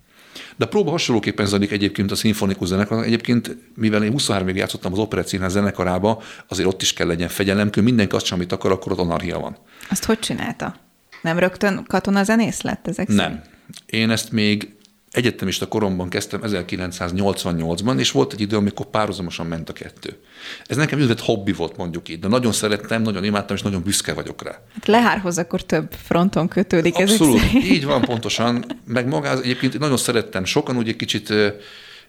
De 0.55 0.65
a 0.65 0.67
próba 0.67 0.91
hasonlóképpen 0.91 1.45
zajlik 1.45 1.71
egyébként 1.71 2.11
a 2.11 2.15
szimfonikus 2.15 2.67
zenekar. 2.67 3.03
Egyébként, 3.03 3.57
mivel 3.75 4.03
én 4.03 4.11
23 4.11 4.47
évig 4.47 4.59
játszottam 4.59 4.91
az 4.91 4.99
Operett 4.99 5.27
Színház 5.27 5.51
zenekarába, 5.51 6.21
azért 6.47 6.67
ott 6.67 6.81
is 6.81 6.93
kell 6.93 7.07
legyen 7.07 7.27
fegyelem, 7.27 7.69
hogy 7.73 7.83
mindenki 7.83 8.15
azt 8.15 8.31
amit 8.31 8.51
akar, 8.51 8.71
akkor 8.71 8.91
ott 8.91 8.99
anarchia 8.99 9.39
van. 9.39 9.57
Azt 9.89 10.05
hogy 10.05 10.19
csinálta? 10.19 10.75
Nem 11.21 11.39
rögtön 11.39 11.85
katonazenész 11.87 12.61
lett 12.61 12.87
ezek 12.87 13.07
Nem. 13.07 13.41
Én 13.85 14.09
ezt 14.09 14.31
még 14.31 14.76
egyetemista 15.11 15.67
koromban 15.67 16.09
kezdtem 16.09 16.39
1988-ban, 16.43 17.99
és 17.99 18.11
volt 18.11 18.33
egy 18.33 18.41
idő, 18.41 18.55
amikor 18.55 18.85
párhuzamosan 18.85 19.45
ment 19.45 19.69
a 19.69 19.73
kettő. 19.73 20.17
Ez 20.65 20.77
nekem 20.77 20.99
üzlet 20.99 21.19
hobbi 21.19 21.53
volt, 21.53 21.77
mondjuk 21.77 22.09
így, 22.09 22.19
de 22.19 22.27
nagyon 22.27 22.51
szerettem, 22.51 23.01
nagyon 23.01 23.23
imádtam, 23.23 23.55
és 23.55 23.61
nagyon 23.61 23.83
büszke 23.83 24.13
vagyok 24.13 24.43
rá. 24.43 24.51
Hát 24.73 24.87
lehárhoz 24.87 25.37
akkor 25.37 25.61
több 25.61 25.93
fronton 26.03 26.47
kötődik 26.47 26.95
Abszolút, 26.95 27.35
ezek 27.37 27.53
így 27.73 27.85
van 27.85 28.01
pontosan. 28.01 28.65
Meg 28.85 29.07
maga, 29.07 29.41
egyébként 29.41 29.79
nagyon 29.79 29.97
szerettem. 29.97 30.45
Sokan 30.45 30.77
úgy 30.77 30.87
egy 30.87 30.95
kicsit 30.95 31.33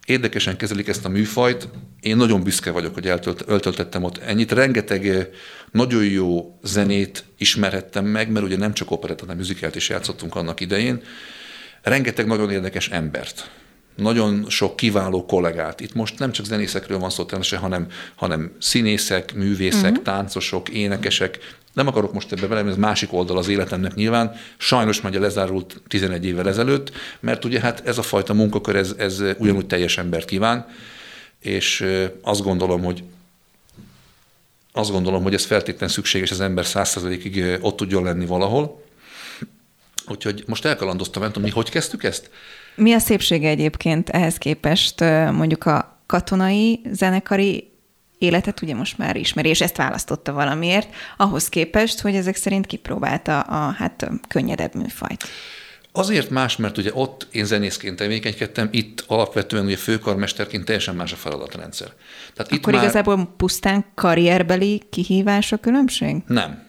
érdekesen 0.06 0.56
kezelik 0.56 0.88
ezt 0.88 1.04
a 1.04 1.08
műfajt. 1.08 1.68
Én 2.00 2.16
nagyon 2.16 2.42
büszke 2.42 2.70
vagyok, 2.70 2.94
hogy 2.94 3.06
eltölt, 3.06 3.50
eltöltettem 3.50 4.02
ott 4.02 4.18
ennyit. 4.18 4.52
Rengeteg 4.52 5.28
nagyon 5.70 6.04
jó 6.04 6.58
zenét 6.62 7.24
ismerhettem 7.38 8.04
meg, 8.04 8.30
mert 8.30 8.44
ugye 8.44 8.56
nem 8.56 8.72
csak 8.72 8.90
operett, 8.90 9.20
hanem 9.20 9.36
műzikelt 9.36 9.76
is 9.76 9.88
játszottunk 9.88 10.34
annak 10.34 10.60
idején 10.60 11.02
rengeteg 11.88 12.26
nagyon 12.26 12.50
érdekes 12.50 12.88
embert, 12.88 13.50
nagyon 13.96 14.44
sok 14.48 14.76
kiváló 14.76 15.26
kollégát. 15.26 15.80
Itt 15.80 15.94
most 15.94 16.18
nem 16.18 16.32
csak 16.32 16.46
zenészekről 16.46 16.98
van 16.98 17.10
szó 17.10 17.24
természetesen, 17.24 17.70
hanem, 17.70 17.86
hanem 18.14 18.52
színészek, 18.60 19.34
művészek, 19.34 19.90
uh-huh. 19.90 20.04
táncosok, 20.04 20.68
énekesek. 20.68 21.56
Nem 21.72 21.86
akarok 21.86 22.12
most 22.12 22.32
ebbe 22.32 22.46
bele, 22.46 22.70
ez 22.70 22.76
másik 22.76 23.12
oldal 23.12 23.38
az 23.38 23.48
életemnek 23.48 23.94
nyilván. 23.94 24.34
Sajnos 24.56 25.00
már 25.00 25.12
lezárult 25.12 25.80
11 25.88 26.24
évvel 26.24 26.48
ezelőtt, 26.48 26.92
mert 27.20 27.44
ugye 27.44 27.60
hát 27.60 27.86
ez 27.86 27.98
a 27.98 28.02
fajta 28.02 28.34
munkakör, 28.34 28.76
ez, 28.76 28.94
ez 28.98 29.22
ugyanúgy 29.38 29.66
teljes 29.66 29.98
embert 29.98 30.24
kíván, 30.24 30.66
és 31.40 31.86
azt 32.22 32.42
gondolom, 32.42 32.82
hogy 32.82 33.02
azt 34.72 34.90
gondolom, 34.90 35.22
hogy 35.22 35.34
ez 35.34 35.44
feltétlenül 35.44 35.94
szükséges, 35.94 36.30
az 36.30 36.40
ember 36.40 36.66
százszerzelékig 36.66 37.58
ott 37.60 37.76
tudjon 37.76 38.04
lenni 38.04 38.26
valahol. 38.26 38.82
Úgyhogy 40.10 40.44
most 40.46 40.64
elkalandoztam, 40.64 41.22
nem 41.22 41.32
tudom, 41.32 41.48
mi 41.48 41.54
hogy 41.54 41.70
kezdtük 41.70 42.04
ezt? 42.04 42.30
Mi 42.74 42.92
a 42.92 42.98
szépsége 42.98 43.48
egyébként 43.48 44.08
ehhez 44.08 44.36
képest 44.36 45.00
mondjuk 45.32 45.64
a 45.64 46.02
katonai, 46.06 46.80
zenekari 46.92 47.70
életet 48.18 48.62
ugye 48.62 48.74
most 48.74 48.98
már 48.98 49.16
ismeri, 49.16 49.48
és 49.48 49.60
ezt 49.60 49.76
választotta 49.76 50.32
valamiért, 50.32 50.94
ahhoz 51.16 51.48
képest, 51.48 52.00
hogy 52.00 52.14
ezek 52.14 52.36
szerint 52.36 52.66
kipróbálta 52.66 53.40
a 53.40 53.70
hát 53.70 54.10
könnyedebb 54.28 54.74
műfajt. 54.74 55.24
Azért 55.92 56.30
más, 56.30 56.56
mert 56.56 56.78
ugye 56.78 56.90
ott 56.94 57.26
én 57.30 57.44
zenészként 57.44 57.96
tevékenykedtem, 57.96 58.68
itt 58.70 59.04
alapvetően 59.06 59.64
ugye 59.64 59.76
főkarmesterként 59.76 60.64
teljesen 60.64 60.94
más 60.94 61.12
a 61.12 61.16
feladatrendszer. 61.16 61.88
Tehát 62.34 62.52
Akkor 62.52 62.74
itt 62.74 62.80
igazából 62.80 63.16
már... 63.16 63.26
pusztán 63.36 63.84
karrierbeli 63.94 64.82
kihívás 64.90 65.52
a 65.52 65.56
különbség? 65.56 66.16
Nem. 66.26 66.66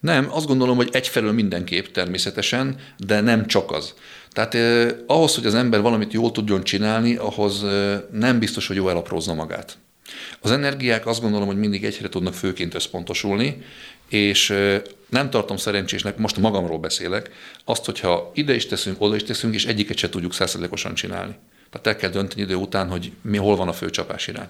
Nem, 0.00 0.28
azt 0.30 0.46
gondolom, 0.46 0.76
hogy 0.76 0.88
egyfelől 0.92 1.32
mindenképp 1.32 1.86
természetesen, 1.86 2.76
de 2.96 3.20
nem 3.20 3.46
csak 3.46 3.72
az. 3.72 3.94
Tehát 4.32 4.54
eh, 4.54 4.90
ahhoz, 5.06 5.34
hogy 5.34 5.46
az 5.46 5.54
ember 5.54 5.80
valamit 5.80 6.12
jól 6.12 6.32
tudjon 6.32 6.62
csinálni, 6.62 7.16
ahhoz 7.16 7.64
eh, 7.64 8.00
nem 8.12 8.38
biztos, 8.38 8.66
hogy 8.66 8.76
jó 8.76 8.88
elaprózza 8.88 9.34
magát. 9.34 9.78
Az 10.40 10.50
energiák 10.50 11.06
azt 11.06 11.20
gondolom, 11.20 11.46
hogy 11.46 11.58
mindig 11.58 11.84
egyre 11.84 12.08
tudnak 12.08 12.34
főként 12.34 12.74
összpontosulni, 12.74 13.62
és 14.08 14.54
nem 15.08 15.30
tartom 15.30 15.56
szerencsésnek, 15.56 16.16
most 16.16 16.36
magamról 16.36 16.78
beszélek, 16.78 17.30
azt, 17.64 17.84
hogyha 17.84 18.30
ide 18.34 18.54
is 18.54 18.66
teszünk, 18.66 18.96
oda 19.00 19.14
is 19.14 19.22
teszünk, 19.22 19.54
és 19.54 19.66
egyiket 19.66 19.96
se 19.96 20.08
tudjuk 20.08 20.34
százszerzelékosan 20.34 20.94
csinálni. 20.94 21.34
Tehát 21.70 21.86
el 21.86 21.96
kell 21.96 22.10
dönteni 22.10 22.42
idő 22.42 22.54
után, 22.54 22.88
hogy 22.88 23.12
mi, 23.22 23.36
hol 23.36 23.56
van 23.56 23.68
a 23.68 23.72
főcsapás 23.72 24.26
irány. 24.26 24.48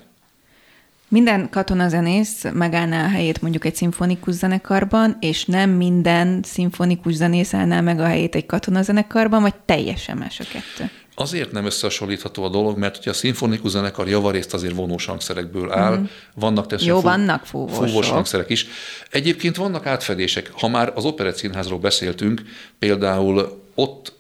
Minden 1.09 1.51
katonazenész 1.51 2.45
megállná 2.53 3.05
a 3.05 3.09
helyét 3.09 3.43
mondjuk 3.43 3.65
egy 3.65 3.75
szimfonikus 3.75 4.35
zenekarban, 4.35 5.17
és 5.21 5.45
nem 5.45 5.71
minden 5.71 6.41
szimfonikus 6.43 7.15
zenész 7.15 7.55
állná 7.55 7.81
meg 7.81 8.01
a 8.01 8.05
helyét 8.05 8.35
egy 8.35 8.47
katonazenekarban, 8.47 9.43
vagy 9.43 9.55
teljesen 9.65 10.17
más 10.17 10.41
a 10.41 10.45
kettő? 10.53 10.91
Azért 11.15 11.53
nem 11.53 11.65
összehasonlítható 11.65 12.45
a 12.45 12.49
dolog, 12.49 12.79
mert 12.79 12.99
ugye 12.99 13.11
a 13.11 13.15
szimfonikus 13.15 13.71
zenekar 13.71 14.09
javarészt 14.09 14.55
azért 14.55 14.75
vonós 14.75 15.05
hangszerekből 15.05 15.73
áll, 15.73 15.97
mm. 15.97 16.05
vannak 16.35 16.67
teljesen 16.67 16.95
Jó, 16.95 17.01
fú, 17.01 17.07
vannak 17.07 17.47
fúvós, 17.47 17.77
fúvós 17.77 18.09
hangszerek 18.09 18.51
is. 18.51 18.67
Egyébként 19.11 19.57
vannak 19.57 19.87
átfedések. 19.87 20.51
Ha 20.53 20.69
már 20.69 20.93
az 20.95 21.05
Operett 21.05 21.37
Színházról 21.37 21.79
beszéltünk, 21.79 22.43
például 22.79 23.63
ott 23.75 24.18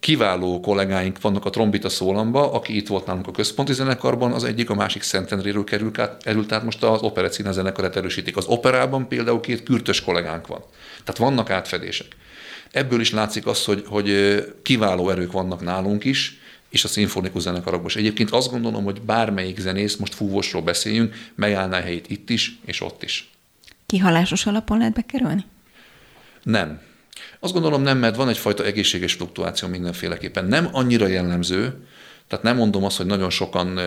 kiváló 0.00 0.60
kollégáink 0.60 1.20
vannak 1.20 1.44
a 1.44 1.50
trombita 1.50 1.88
szólamba, 1.88 2.52
aki 2.52 2.76
itt 2.76 2.88
volt 2.88 3.06
nálunk 3.06 3.26
a 3.26 3.30
központi 3.30 3.72
zenekarban, 3.72 4.32
az 4.32 4.44
egyik 4.44 4.70
a 4.70 4.74
másik 4.74 5.02
Szentendréről 5.02 5.64
került 5.64 5.98
át, 5.98 6.22
került 6.22 6.52
át 6.52 6.64
most 6.64 6.82
az 6.82 7.00
Operett 7.00 7.32
zenekarát 7.32 7.96
erősítik. 7.96 8.36
Az 8.36 8.46
operában 8.46 9.08
például 9.08 9.40
két 9.40 9.62
kürtös 9.62 10.00
kollégánk 10.00 10.46
van. 10.46 10.60
Tehát 11.04 11.20
vannak 11.20 11.50
átfedések. 11.50 12.06
Ebből 12.70 13.00
is 13.00 13.10
látszik 13.10 13.46
az, 13.46 13.64
hogy, 13.64 13.84
hogy 13.86 14.38
kiváló 14.62 15.10
erők 15.10 15.32
vannak 15.32 15.60
nálunk 15.60 16.04
is, 16.04 16.40
és 16.68 16.84
a 16.84 16.88
szimfonikus 16.88 17.42
zenekarokban 17.42 17.86
is. 17.86 17.96
Egyébként 17.96 18.30
azt 18.30 18.50
gondolom, 18.50 18.84
hogy 18.84 19.00
bármelyik 19.00 19.58
zenész, 19.58 19.96
most 19.96 20.14
fúvósról 20.14 20.62
beszéljünk, 20.62 21.14
megállná 21.34 21.80
helyét 21.80 22.10
itt 22.10 22.30
is, 22.30 22.58
és 22.64 22.80
ott 22.80 23.02
is. 23.02 23.30
Kihalásos 23.86 24.46
alapon 24.46 24.78
lehet 24.78 24.92
bekerülni? 24.92 25.44
Nem. 26.42 26.80
Azt 27.40 27.52
gondolom 27.52 27.82
nem, 27.82 27.98
mert 27.98 28.16
van 28.16 28.28
egyfajta 28.28 28.64
egészséges 28.64 29.12
fluktuáció 29.12 29.68
mindenféleképpen. 29.68 30.44
Nem 30.44 30.68
annyira 30.72 31.06
jellemző, 31.06 31.86
tehát 32.28 32.44
nem 32.44 32.56
mondom 32.56 32.84
azt, 32.84 32.96
hogy 32.96 33.06
nagyon 33.06 33.30
sokan 33.30 33.80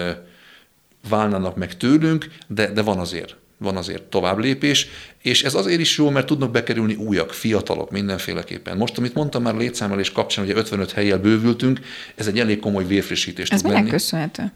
válnának 1.10 1.56
meg 1.56 1.78
tőlünk, 1.78 2.28
de, 2.48 2.72
de 2.72 2.82
van 2.82 3.00
azért 3.00 3.36
van 3.60 3.78
azért 3.78 4.04
tovább 4.04 4.38
lépés, 4.38 4.88
és 5.22 5.44
ez 5.44 5.54
azért 5.54 5.80
is 5.80 5.98
jó, 5.98 6.10
mert 6.10 6.26
tudnak 6.26 6.52
bekerülni 6.52 6.96
újak, 6.96 7.34
fiatalok 7.34 7.92
mindenféleképpen. 7.92 8.78
Most, 8.78 8.98
amit 8.98 9.14
mondtam 9.14 9.42
már 9.42 9.56
létszámelés 9.56 10.12
kapcsán, 10.12 10.46
ugye 10.46 10.56
55 10.56 10.92
helyjel 10.92 11.18
bővültünk, 11.18 11.80
ez 12.16 12.28
egy 12.28 12.40
elég 12.40 12.60
komoly 12.60 12.86
vérfrissítés 12.86 13.50
ez 13.50 13.62
tud 13.62 13.72
lenni. 13.72 13.90
köszönhető? 13.90 14.52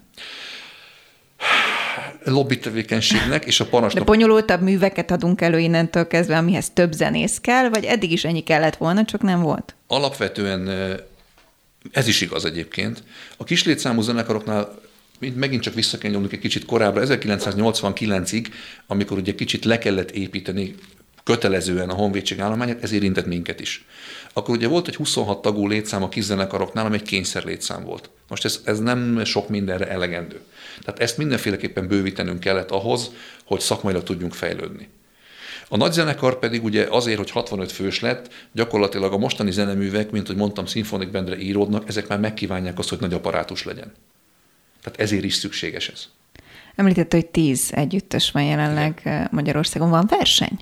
Lobby 2.25 2.57
tevékenységnek 2.59 3.45
és 3.45 3.59
a 3.59 3.65
parancsnok. 3.65 4.03
De 4.03 4.11
bonyolultabb 4.11 4.61
műveket 4.61 5.11
adunk 5.11 5.41
elő 5.41 5.59
innentől 5.59 6.07
kezdve, 6.07 6.37
amihez 6.37 6.69
több 6.69 6.91
zenész 6.91 7.39
kell, 7.41 7.69
vagy 7.69 7.83
eddig 7.83 8.11
is 8.11 8.25
ennyi 8.25 8.43
kellett 8.43 8.75
volna, 8.75 9.05
csak 9.05 9.21
nem 9.21 9.41
volt? 9.41 9.75
Alapvetően 9.87 10.69
ez 11.91 12.07
is 12.07 12.21
igaz 12.21 12.45
egyébként. 12.45 13.03
A 13.37 13.43
kislétszámú 13.43 14.01
zenekaroknál 14.01 14.81
megint 15.35 15.61
csak 15.61 15.73
vissza 15.73 15.97
kell 15.97 16.11
nyomnunk 16.11 16.33
egy 16.33 16.39
kicsit 16.39 16.65
korábbra, 16.65 17.03
1989-ig, 17.05 18.45
amikor 18.87 19.17
ugye 19.17 19.35
kicsit 19.35 19.65
le 19.65 19.77
kellett 19.77 20.11
építeni 20.11 20.75
kötelezően 21.23 21.89
a 21.89 21.93
honvédség 21.93 22.39
állományát, 22.39 22.83
ez 22.83 22.91
érintett 22.91 23.25
minket 23.25 23.59
is. 23.59 23.85
Akkor 24.33 24.55
ugye 24.55 24.67
volt 24.67 24.87
egy 24.87 24.95
26 24.95 25.41
tagú 25.41 25.67
létszám 25.67 26.03
a 26.03 26.09
kizzenekaroknál, 26.09 26.85
ami 26.85 26.95
egy 26.95 27.01
kényszer 27.01 27.43
létszám 27.43 27.83
volt. 27.83 28.09
Most 28.27 28.45
ez, 28.45 28.61
ez 28.65 28.79
nem 28.79 29.23
sok 29.23 29.49
mindenre 29.49 29.87
elegendő. 29.87 30.41
Tehát 30.81 30.99
ezt 30.99 31.17
mindenféleképpen 31.17 31.87
bővítenünk 31.87 32.39
kellett 32.39 32.71
ahhoz, 32.71 33.11
hogy 33.45 33.59
szakmailag 33.59 34.03
tudjunk 34.03 34.33
fejlődni. 34.33 34.89
A 35.69 35.77
nagy 35.77 35.91
zenekar 35.91 36.39
pedig 36.39 36.63
ugye 36.63 36.87
azért, 36.89 37.17
hogy 37.17 37.29
65 37.31 37.71
fős 37.71 37.99
lett, 37.99 38.33
gyakorlatilag 38.51 39.13
a 39.13 39.17
mostani 39.17 39.51
zeneművek, 39.51 40.11
mint 40.11 40.27
hogy 40.27 40.35
mondtam, 40.35 40.65
szimfonik 40.65 41.11
bendre 41.11 41.37
íródnak, 41.37 41.87
ezek 41.87 42.07
már 42.07 42.19
megkívánják 42.19 42.79
azt, 42.79 42.89
hogy 42.89 42.99
nagy 42.99 43.13
apparátus 43.13 43.63
legyen. 43.63 43.93
Tehát 44.83 44.99
ezért 44.99 45.23
is 45.23 45.33
szükséges 45.33 45.89
ez. 45.89 46.07
Említett, 46.75 47.13
hogy 47.13 47.25
tíz 47.25 47.71
együttes 47.73 48.31
van 48.31 48.43
jelenleg 48.43 48.99
Igen. 48.99 49.27
Magyarországon. 49.31 49.89
Van 49.89 50.05
verseny? 50.09 50.59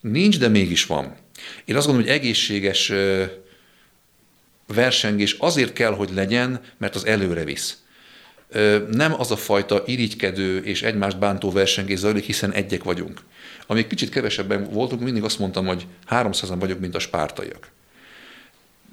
Nincs, 0.00 0.38
de 0.38 0.48
mégis 0.48 0.86
van. 0.86 1.14
Én 1.64 1.76
azt 1.76 1.86
gondolom, 1.86 2.08
hogy 2.08 2.18
egészséges 2.18 2.92
versengés 4.66 5.36
azért 5.38 5.72
kell, 5.72 5.92
hogy 5.92 6.10
legyen, 6.14 6.60
mert 6.78 6.94
az 6.94 7.06
előre 7.06 7.44
visz. 7.44 7.76
Nem 8.90 9.20
az 9.20 9.30
a 9.30 9.36
fajta 9.36 9.82
irigykedő 9.86 10.58
és 10.58 10.82
egymást 10.82 11.18
bántó 11.18 11.50
versengés 11.50 11.98
zajlik, 11.98 12.24
hiszen 12.24 12.52
egyek 12.52 12.82
vagyunk. 12.82 13.20
Amíg 13.66 13.86
kicsit 13.86 14.08
kevesebben 14.08 14.70
voltunk, 14.70 15.02
mindig 15.02 15.22
azt 15.22 15.38
mondtam, 15.38 15.66
hogy 15.66 15.86
300-an 16.10 16.56
vagyok, 16.58 16.80
mint 16.80 16.94
a 16.94 16.98
spártaiak. 16.98 17.70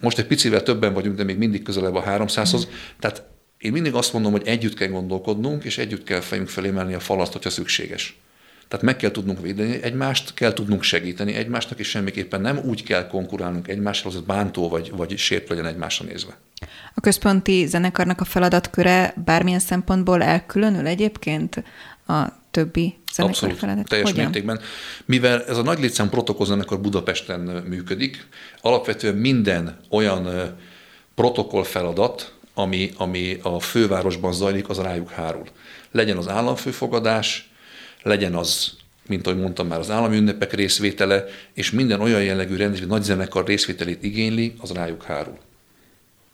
Most 0.01 0.17
egy 0.17 0.25
picivel 0.25 0.63
többen 0.63 0.93
vagyunk, 0.93 1.15
de 1.15 1.23
még 1.23 1.37
mindig 1.37 1.63
közelebb 1.63 1.95
a 1.95 2.03
300-hoz. 2.03 2.67
Mm. 2.67 2.71
Tehát 2.99 3.23
én 3.57 3.71
mindig 3.71 3.93
azt 3.93 4.13
mondom, 4.13 4.31
hogy 4.31 4.47
együtt 4.47 4.73
kell 4.73 4.87
gondolkodnunk, 4.87 5.63
és 5.63 5.77
együtt 5.77 6.03
kell 6.03 6.19
fejünk 6.19 6.49
felé 6.49 6.69
menni 6.69 6.93
a 6.93 6.99
falaszt, 6.99 7.31
hogyha 7.31 7.49
szükséges. 7.49 8.17
Tehát 8.69 8.85
meg 8.85 8.95
kell 8.95 9.11
tudnunk 9.11 9.41
védeni 9.41 9.83
egymást, 9.83 10.33
kell 10.33 10.53
tudnunk 10.53 10.83
segíteni 10.83 11.33
egymásnak, 11.33 11.79
és 11.79 11.89
semmiképpen 11.89 12.41
nem 12.41 12.59
úgy 12.63 12.83
kell 12.83 13.07
konkurálnunk 13.07 13.67
egymással, 13.67 14.11
hogy 14.11 14.23
bántó 14.23 14.69
vagy, 14.69 14.91
vagy 14.95 15.17
sért 15.17 15.49
legyen 15.49 15.65
egymásra 15.65 16.05
nézve. 16.05 16.37
A 16.93 17.01
központi 17.01 17.65
zenekarnak 17.65 18.21
a 18.21 18.25
feladatköre 18.25 19.13
bármilyen 19.25 19.59
szempontból 19.59 20.23
elkülönül 20.23 20.87
egyébként 20.87 21.63
a 22.07 22.27
többi 22.51 22.97
zenekar 23.13 23.35
Abszolút, 23.35 23.57
feladat? 23.57 23.87
teljes 23.87 24.09
Hogyan? 24.09 24.23
mértékben. 24.25 24.59
Mivel 25.05 25.43
ez 25.43 25.57
a 25.57 25.63
nagy 25.63 25.79
létszám 25.79 26.09
protokoll 26.09 26.45
zenekar 26.45 26.79
Budapesten 26.79 27.39
működik, 27.39 28.27
alapvetően 28.61 29.15
minden 29.15 29.79
olyan 29.89 30.55
protokoll 31.15 31.63
feladat, 31.63 32.33
ami, 32.53 32.91
ami 32.97 33.39
a 33.41 33.59
fővárosban 33.59 34.33
zajlik, 34.33 34.69
az 34.69 34.77
rájuk 34.77 35.09
hárul. 35.09 35.47
Legyen 35.91 36.17
az 36.17 36.27
államfőfogadás, 36.27 37.48
legyen 38.03 38.35
az, 38.35 38.77
mint 39.07 39.27
ahogy 39.27 39.39
mondtam 39.39 39.67
már, 39.67 39.79
az 39.79 39.89
állami 39.89 40.17
ünnepek 40.17 40.53
részvétele, 40.53 41.23
és 41.53 41.71
minden 41.71 42.01
olyan 42.01 42.23
jellegű 42.23 42.55
rendezvény, 42.55 42.87
nagy 42.87 43.03
zenekar 43.03 43.45
részvételét 43.45 44.03
igényli, 44.03 44.53
az 44.59 44.71
rájuk 44.71 45.03
hárul. 45.03 45.37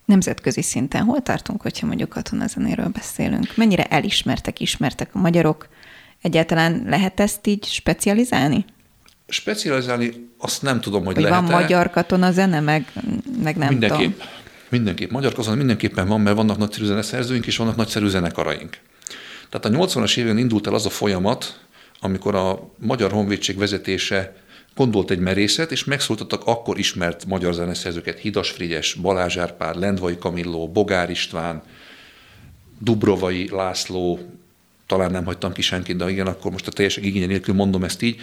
Nemzetközi 0.06 0.62
szinten 0.62 1.04
hol 1.04 1.22
tartunk, 1.22 1.62
hogyha 1.62 1.88
mondjuk 1.88 2.10
katonazenéről 2.10 2.88
beszélünk? 2.88 3.56
Mennyire 3.56 3.84
elismertek, 3.84 4.60
ismertek 4.60 5.10
a 5.14 5.20
magyarok? 5.20 5.68
Egyáltalán 6.22 6.84
lehet 6.88 7.20
ezt 7.20 7.48
így 7.48 7.66
specializálni? 7.66 8.66
Specializálni 9.28 10.30
azt 10.38 10.62
nem 10.62 10.82
tudom, 10.82 11.06
hogy, 11.06 11.14
hogy 11.16 11.24
lehet 11.24 11.50
van 11.50 11.62
magyar 11.62 11.90
katonazene, 11.90 12.60
meg, 12.60 12.92
meg 13.44 13.58
nem 13.58 13.70
Mindenképp. 13.70 14.12
tudom. 14.12 14.28
Mindenképp. 14.70 15.12
Magyar 15.12 15.34
kazan 15.34 15.58
mindenképpen 15.58 16.08
van, 16.08 16.22
mert 16.22 16.36
vannak 16.36 16.58
nagyszerű 16.58 16.86
zeneszerzőink, 16.86 17.46
és 17.46 17.58
vannak 17.58 17.76
nagyszerű 17.76 18.08
zenekaraink. 18.08 18.78
Tehát 19.60 19.80
a 19.80 19.86
80-as 19.86 20.18
évben 20.18 20.38
indult 20.38 20.68
el 20.68 20.74
az 20.74 20.86
a 20.86 20.90
folyamat, 20.90 21.60
amikor 22.00 22.36
a 22.36 22.70
Magyar 22.78 23.12
Honvédség 23.12 23.58
vezetése 23.58 24.36
gondolt 24.76 25.12
egy 25.12 25.20
merészet, 25.20 25.72
és 25.72 25.84
megszólítottak 25.84 26.42
akkor 26.46 26.78
ismert 26.78 27.26
magyar 27.26 27.54
zeneszerzőket, 27.54 28.20
Hidas 28.20 28.50
Frigyes, 28.50 28.94
Balázs 28.94 29.38
Árpád, 29.38 29.80
Lendvai 29.80 30.18
Kamilló, 30.18 30.72
Bogár 30.72 31.10
István, 31.10 31.64
Dubrovai 32.80 33.50
László, 33.52 34.20
talán 34.88 35.12
nem 35.12 35.26
hagytam 35.26 35.54
ki 35.54 35.62
senkit, 35.62 35.98
de 35.98 36.10
igen, 36.10 36.28
akkor 36.28 36.52
most 36.52 36.68
a 36.68 36.72
teljes 36.72 36.98
igénye 36.98 37.26
nélkül 37.26 37.56
mondom 37.56 37.84
ezt 37.84 38.02
így, 38.02 38.20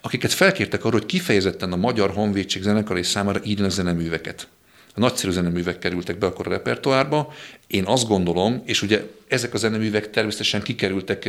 akiket 0.00 0.32
felkértek 0.32 0.84
arra, 0.84 0.96
hogy 0.96 1.06
kifejezetten 1.06 1.72
a 1.72 1.76
Magyar 1.76 2.10
Honvédség 2.10 2.62
zenekar 2.62 2.98
és 2.98 3.06
számára 3.06 3.40
írjanak 3.44 3.70
zeneműveket 3.70 4.48
nagyszerű 4.96 5.32
zeneművek 5.32 5.78
kerültek 5.78 6.18
be 6.18 6.26
akkor 6.26 6.46
a 6.46 6.50
repertoárba. 6.50 7.32
Én 7.66 7.84
azt 7.84 8.08
gondolom, 8.08 8.62
és 8.64 8.82
ugye 8.82 9.02
ezek 9.28 9.54
a 9.54 9.56
zeneművek 9.56 10.10
természetesen 10.10 10.62
kikerültek 10.62 11.28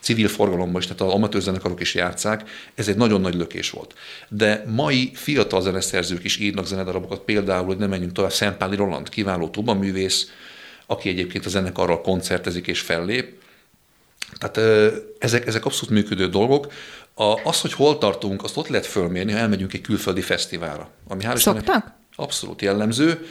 civil 0.00 0.28
forgalomba 0.28 0.78
is, 0.78 0.84
tehát 0.84 1.00
az 1.00 1.12
amatőr 1.12 1.40
zenekarok 1.40 1.80
is 1.80 1.94
játszák, 1.94 2.48
ez 2.74 2.88
egy 2.88 2.96
nagyon 2.96 3.20
nagy 3.20 3.34
lökés 3.34 3.70
volt. 3.70 3.94
De 4.28 4.64
mai 4.66 5.10
fiatal 5.14 5.60
zeneszerzők 5.60 6.24
is 6.24 6.36
írnak 6.36 6.66
zenedarabokat, 6.66 7.20
például, 7.20 7.66
hogy 7.66 7.76
nem 7.76 7.88
menjünk 7.88 8.12
tovább, 8.12 8.32
Szentpáli 8.32 8.76
Roland, 8.76 9.08
kiváló 9.08 9.48
tubaművész, 9.48 10.30
aki 10.86 11.08
egyébként 11.08 11.46
a 11.46 11.48
zenekarral 11.48 12.00
koncertezik 12.00 12.66
és 12.66 12.80
fellép. 12.80 13.40
Tehát 14.38 14.72
ezek, 15.18 15.46
ezek 15.46 15.64
abszolút 15.64 15.94
működő 15.94 16.28
dolgok. 16.28 16.72
A, 17.14 17.40
az, 17.44 17.60
hogy 17.60 17.72
hol 17.72 17.98
tartunk, 17.98 18.44
azt 18.44 18.56
ott 18.56 18.68
lehet 18.68 18.86
fölmérni, 18.86 19.32
ha 19.32 19.38
elmegyünk 19.38 19.72
egy 19.72 19.80
külföldi 19.80 20.20
fesztiválra. 20.20 20.88
Ami 21.08 21.24
Szoktak? 21.34 22.00
Abszolút 22.16 22.62
jellemző. 22.62 23.26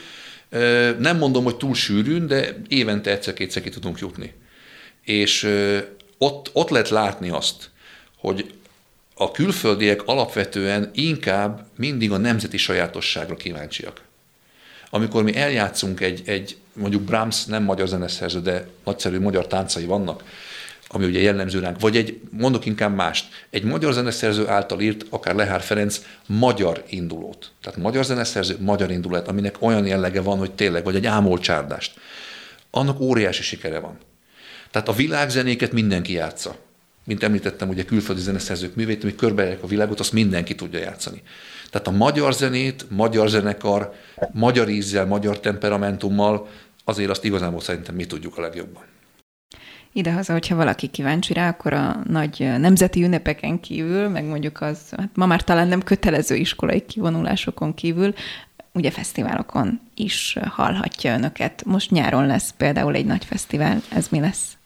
Nem 0.98 1.16
mondom, 1.16 1.44
hogy 1.44 1.56
túl 1.56 1.74
sűrűn, 1.74 2.26
de 2.26 2.56
évente 2.68 3.10
egyszer-kétszer 3.10 3.62
ki 3.62 3.70
tudunk 3.70 3.98
jutni. 3.98 4.34
És 5.02 5.48
ott, 6.18 6.50
ott 6.52 6.68
lehet 6.68 6.88
látni 6.88 7.28
azt, 7.28 7.70
hogy 8.16 8.54
a 9.14 9.30
külföldiek 9.30 10.02
alapvetően 10.06 10.90
inkább 10.94 11.66
mindig 11.76 12.12
a 12.12 12.16
nemzeti 12.16 12.56
sajátosságra 12.56 13.36
kíváncsiak. 13.36 14.00
Amikor 14.90 15.22
mi 15.22 15.36
eljátszunk 15.36 16.00
egy, 16.00 16.22
egy 16.24 16.56
mondjuk 16.72 17.02
Brahms 17.02 17.44
nem 17.44 17.62
magyar 17.62 17.88
zeneszerző, 17.88 18.40
de 18.40 18.68
nagyszerű 18.84 19.20
magyar 19.20 19.46
táncai 19.46 19.84
vannak, 19.84 20.24
ami 20.94 21.04
ugye 21.04 21.20
jellemző 21.20 21.58
ránk, 21.58 21.80
vagy 21.80 21.96
egy, 21.96 22.20
mondok 22.30 22.66
inkább 22.66 22.94
mást, 22.94 23.46
egy 23.50 23.62
magyar 23.62 23.92
zeneszerző 23.92 24.48
által 24.48 24.80
írt, 24.80 25.04
akár 25.10 25.34
Lehár 25.34 25.60
Ferenc, 25.60 26.00
magyar 26.26 26.82
indulót. 26.88 27.50
Tehát 27.62 27.78
magyar 27.78 28.04
zeneszerző, 28.04 28.56
magyar 28.60 28.90
indulót, 28.90 29.28
aminek 29.28 29.56
olyan 29.58 29.86
jellege 29.86 30.20
van, 30.20 30.38
hogy 30.38 30.52
tényleg, 30.52 30.84
vagy 30.84 30.96
egy 30.96 31.06
ámol 31.06 31.38
csárdást. 31.38 31.94
Annak 32.70 33.00
óriási 33.00 33.42
sikere 33.42 33.78
van. 33.78 33.98
Tehát 34.70 34.88
a 34.88 34.92
világzenéket 34.92 35.72
mindenki 35.72 36.12
játsza. 36.12 36.56
Mint 37.04 37.22
említettem, 37.22 37.68
ugye 37.68 37.84
külföldi 37.84 38.20
zeneszerzők 38.20 38.74
művét, 38.74 39.02
amik 39.02 39.16
körbejárják 39.16 39.62
a 39.62 39.66
világot, 39.66 40.00
azt 40.00 40.12
mindenki 40.12 40.54
tudja 40.54 40.78
játszani. 40.78 41.22
Tehát 41.70 41.86
a 41.86 41.90
magyar 41.90 42.34
zenét, 42.34 42.86
magyar 42.88 43.28
zenekar, 43.28 43.92
magyar 44.32 44.68
ízzel, 44.68 45.06
magyar 45.06 45.40
temperamentummal, 45.40 46.48
azért 46.84 47.10
azt 47.10 47.24
igazából 47.24 47.60
szerintem 47.60 47.94
mi 47.94 48.04
tudjuk 48.04 48.38
a 48.38 48.40
legjobban. 48.40 48.82
Idehaza, 49.92 50.32
hogyha 50.32 50.56
valaki 50.56 50.86
kíváncsi 50.86 51.32
rá, 51.32 51.48
akkor 51.48 51.72
a 51.72 52.02
nagy 52.08 52.38
nemzeti 52.38 53.02
ünnepeken 53.02 53.60
kívül, 53.60 54.08
meg 54.08 54.24
mondjuk 54.24 54.60
az, 54.60 54.78
hát 54.96 55.10
ma 55.14 55.26
már 55.26 55.44
talán 55.44 55.68
nem 55.68 55.82
kötelező 55.82 56.34
iskolai 56.34 56.86
kivonulásokon 56.86 57.74
kívül, 57.74 58.14
ugye 58.72 58.90
fesztiválokon 58.90 59.80
is 59.94 60.38
hallhatja 60.48 61.14
önöket. 61.14 61.62
Most 61.64 61.90
nyáron 61.90 62.26
lesz 62.26 62.54
például 62.56 62.94
egy 62.94 63.04
nagy 63.04 63.24
fesztivál, 63.24 63.82
ez 63.88 64.06
mi 64.08 64.20
lesz? 64.20 64.56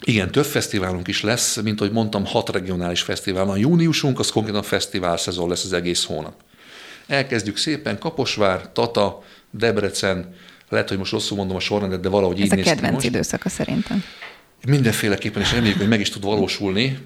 Igen, 0.00 0.30
több 0.30 0.44
fesztiválunk 0.44 1.08
is 1.08 1.22
lesz, 1.22 1.60
mint 1.62 1.80
ahogy 1.80 1.92
mondtam, 1.92 2.24
hat 2.24 2.48
regionális 2.48 3.00
fesztivál 3.02 3.44
van. 3.44 3.58
Júniusunk, 3.58 4.18
az 4.18 4.30
konkrétan 4.30 4.62
fesztivál 4.62 5.16
szezon 5.16 5.48
lesz 5.48 5.64
az 5.64 5.72
egész 5.72 6.04
hónap. 6.04 6.34
Elkezdjük 7.06 7.56
szépen 7.56 7.98
Kaposvár, 7.98 8.72
Tata, 8.72 9.22
Debrecen, 9.50 10.34
lehet, 10.68 10.88
hogy 10.88 10.98
most 10.98 11.12
rosszul 11.12 11.36
mondom 11.36 11.56
a 11.56 11.60
sorrendet, 11.60 12.00
de 12.00 12.08
valahogy 12.08 12.40
Ez 12.40 12.52
így 12.52 12.58
a 12.58 12.62
kedvenc 12.62 12.94
most. 12.94 13.06
időszaka 13.06 13.48
szerintem. 13.48 14.02
Mindenféleképpen, 14.66 15.42
és 15.42 15.52
reméljük, 15.52 15.78
hogy 15.78 15.88
meg 15.88 16.00
is 16.00 16.10
tud 16.10 16.22
valósulni. 16.22 16.98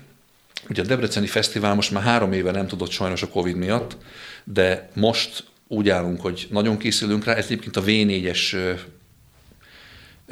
Ugye 0.68 0.82
a 0.82 0.86
Debreceni 0.86 1.26
Fesztivál 1.26 1.74
most 1.74 1.90
már 1.90 2.02
három 2.02 2.32
éve 2.32 2.50
nem 2.50 2.66
tudott 2.66 2.90
sajnos 2.90 3.22
a 3.22 3.28
Covid 3.28 3.56
miatt, 3.56 3.96
de 4.44 4.90
most 4.94 5.44
úgy 5.68 5.88
állunk, 5.88 6.20
hogy 6.20 6.46
nagyon 6.50 6.78
készülünk 6.78 7.24
rá. 7.24 7.34
Ez 7.34 7.44
egyébként 7.44 7.76
a 7.76 7.82
V4-es 7.82 8.76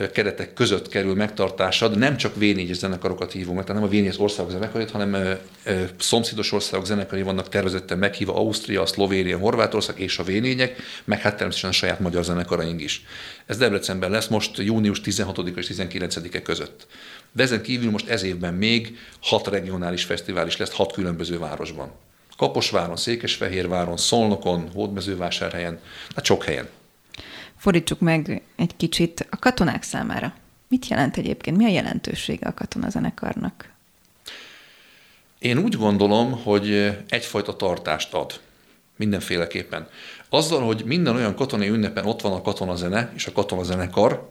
keretek 0.07 0.53
között 0.53 0.89
kerül 0.89 1.15
megtartásra, 1.15 1.89
de 1.89 1.99
nem 1.99 2.17
csak 2.17 2.35
V4-es 2.41 2.73
zenekarokat 2.73 3.33
hívunk 3.33 3.57
meg, 3.57 3.67
tehát 3.67 3.83
nem 3.83 3.91
a 3.91 3.93
V4-es 3.93 4.19
országok 4.19 4.51
zenekarét, 4.51 4.91
hanem 4.91 5.13
ö, 5.13 5.33
ö, 5.65 5.83
szomszédos 5.99 6.53
országok 6.53 6.87
zenekarai 6.87 7.23
vannak 7.23 7.49
tervezetten 7.49 7.99
meghívva 7.99 8.35
Ausztria, 8.35 8.87
Szlovénia, 8.87 9.39
Horvátország 9.39 10.01
és 10.01 10.19
a 10.19 10.25
V4-ek, 10.25 10.71
meg 11.05 11.21
hát 11.21 11.37
természetesen 11.37 11.71
a 11.71 11.73
saját 11.73 12.01
magyar 12.01 12.25
zenekaraink 12.25 12.81
is. 12.81 13.05
Ez 13.47 13.57
Debrecenben 13.57 14.11
lesz 14.11 14.27
most 14.27 14.59
június 14.59 15.01
16 15.01 15.39
és 15.57 15.71
19-e 15.75 16.43
között. 16.43 16.87
De 17.33 17.43
ezen 17.43 17.63
kívül 17.63 17.91
most 17.91 18.09
ez 18.09 18.23
évben 18.23 18.55
még 18.55 18.99
hat 19.21 19.47
regionális 19.47 20.05
fesztivál 20.05 20.47
is 20.47 20.57
lesz 20.57 20.73
hat 20.73 20.93
különböző 20.93 21.39
városban. 21.39 21.93
Kaposváron, 22.37 22.97
Székesfehérváron, 22.97 23.97
Szolnokon, 23.97 24.69
Hódmezővásárhelyen, 24.75 25.81
hát 26.15 26.25
sok 26.25 26.45
helyen. 26.45 26.69
Fordítsuk 27.59 28.01
meg 28.01 28.43
egy 28.57 28.77
kicsit 28.77 29.27
a 29.31 29.37
katonák 29.37 29.83
számára. 29.83 30.35
Mit 30.69 30.89
jelent 30.89 31.17
egyébként? 31.17 31.57
Mi 31.57 31.65
a 31.65 31.69
jelentősége 31.69 32.47
a 32.47 32.55
katonazenekarnak? 32.55 33.71
Én 35.39 35.59
úgy 35.59 35.77
gondolom, 35.77 36.43
hogy 36.43 36.97
egyfajta 37.09 37.57
tartást 37.57 38.15
ad. 38.15 38.41
Mindenféleképpen. 38.97 39.89
Azzal, 40.29 40.63
hogy 40.63 40.83
minden 40.85 41.17
olyan 41.17 41.35
katonai 41.35 41.69
ünnepen 41.69 42.07
ott 42.07 42.21
van 42.21 42.33
a 42.33 42.43
katonazene 42.43 43.13
és 43.15 43.27
a 43.27 43.33
katonazenekar, 43.33 44.31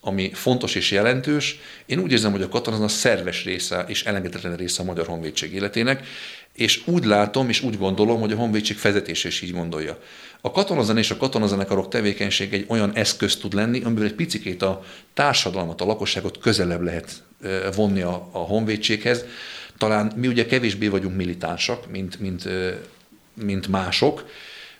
ami 0.00 0.32
fontos 0.32 0.74
és 0.74 0.90
jelentős. 0.90 1.58
Én 1.86 1.98
úgy 1.98 2.12
érzem, 2.12 2.32
hogy 2.32 2.42
a 2.42 2.48
katona 2.48 2.76
az 2.76 2.82
a 2.82 2.88
szerves 2.88 3.44
része 3.44 3.84
és 3.86 4.04
elengedhetetlen 4.04 4.56
része 4.56 4.82
a 4.82 4.84
Magyar 4.84 5.06
Honvédség 5.06 5.54
életének, 5.54 6.06
és 6.52 6.86
úgy 6.86 7.04
látom 7.04 7.48
és 7.48 7.62
úgy 7.62 7.78
gondolom, 7.78 8.20
hogy 8.20 8.32
a 8.32 8.36
Honvédség 8.36 8.78
vezetése 8.82 9.28
is 9.28 9.40
így 9.40 9.52
gondolja. 9.52 9.98
A 10.40 10.50
katonazene 10.50 10.98
és 10.98 11.10
a 11.10 11.16
katonazenekarok 11.16 11.88
tevékenység 11.88 12.52
egy 12.52 12.64
olyan 12.68 12.92
eszköz 12.94 13.36
tud 13.36 13.52
lenni, 13.52 13.82
amiből 13.82 14.04
egy 14.04 14.14
picikét 14.14 14.62
a 14.62 14.84
társadalmat, 15.14 15.80
a 15.80 15.84
lakosságot 15.84 16.38
közelebb 16.38 16.82
lehet 16.82 17.22
vonni 17.74 18.00
a, 18.00 18.28
a 18.32 18.38
honvédséghez. 18.38 19.24
Talán 19.78 20.12
mi 20.16 20.26
ugye 20.26 20.46
kevésbé 20.46 20.88
vagyunk 20.88 21.16
militánsak, 21.16 21.90
mint, 21.90 22.20
mint, 22.20 22.48
mint 23.34 23.68
mások, 23.68 24.24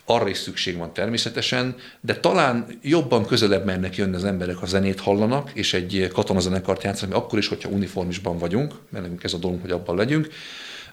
arra 0.05 0.29
is 0.29 0.39
szükség 0.39 0.77
van 0.77 0.93
természetesen, 0.93 1.77
de 2.01 2.15
talán 2.15 2.67
jobban 2.83 3.27
közelebb 3.27 3.65
mennek 3.65 3.97
jönni 3.97 4.15
az 4.15 4.25
emberek, 4.25 4.57
ha 4.57 4.67
zenét 4.67 5.01
hallanak, 5.01 5.51
és 5.55 5.75
egy 5.75 6.09
katonazenekart 6.13 6.83
játszanak, 6.83 7.17
akkor 7.17 7.39
is, 7.39 7.49
hogyha 7.49 7.69
uniformisban 7.69 8.39
vagyunk, 8.39 8.75
mert 8.91 9.05
nekünk 9.05 9.25
ez 9.25 9.33
a 9.33 9.39
dolgunk, 9.39 9.63
hogy 9.63 9.71
abban 9.71 9.97
legyünk, 9.97 10.29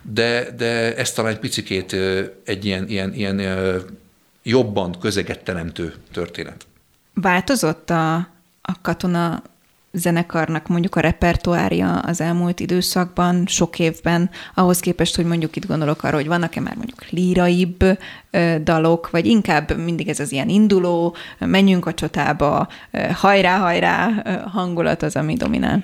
de, 0.02 0.52
de 0.58 0.96
ez 0.96 1.12
talán 1.12 1.32
egy 1.32 1.40
picikét 1.40 1.96
egy 2.44 2.66
ilyen, 2.66 2.88
ilyen, 2.88 3.14
ilyen 3.14 3.40
jobban 4.46 4.96
közeget 5.00 5.44
teremtő 5.44 5.94
történet. 6.12 6.66
Változott 7.14 7.90
a, 7.90 8.16
a 8.62 8.82
katona 8.82 9.42
zenekarnak 9.92 10.68
mondjuk 10.68 10.96
a 10.96 11.00
repertoárja 11.00 12.00
az 12.00 12.22
elmúlt 12.22 12.60
időszakban, 12.60 13.48
sok 13.48 13.80
évben, 13.80 14.30
ahhoz 14.54 14.80
képest, 14.80 15.16
hogy 15.16 15.26
mondjuk 15.26 15.56
itt 15.56 15.68
gondolok 15.68 16.04
arra, 16.04 16.16
hogy 16.16 16.28
vannak-e 16.28 16.60
már 16.60 16.76
mondjuk 16.76 17.10
líraibb 17.10 17.84
ö, 18.32 18.56
dalok, 18.64 19.10
vagy 19.10 19.26
inkább 19.26 19.78
mindig 19.78 20.08
ez 20.08 20.20
az 20.20 20.32
ilyen 20.32 20.50
induló, 20.50 21.16
menjünk 21.40 21.86
a 21.86 21.94
csatába, 21.94 22.68
hajrá, 23.14 23.58
hajrá 23.58 24.24
hangulat 24.52 25.04
az, 25.04 25.16
ami 25.16 25.34
dominál. 25.34 25.84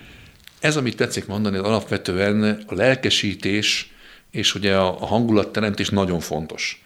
Ez, 0.59 0.75
amit 0.75 0.97
tetszik 0.97 1.27
mondani, 1.27 1.57
az 1.57 1.65
alapvetően 1.65 2.63
a 2.67 2.75
lelkesítés 2.75 3.91
és 4.31 4.55
ugye 4.55 4.75
a, 4.75 5.01
a 5.01 5.05
hangulatteremtés 5.05 5.89
nagyon 5.89 6.19
fontos. 6.19 6.80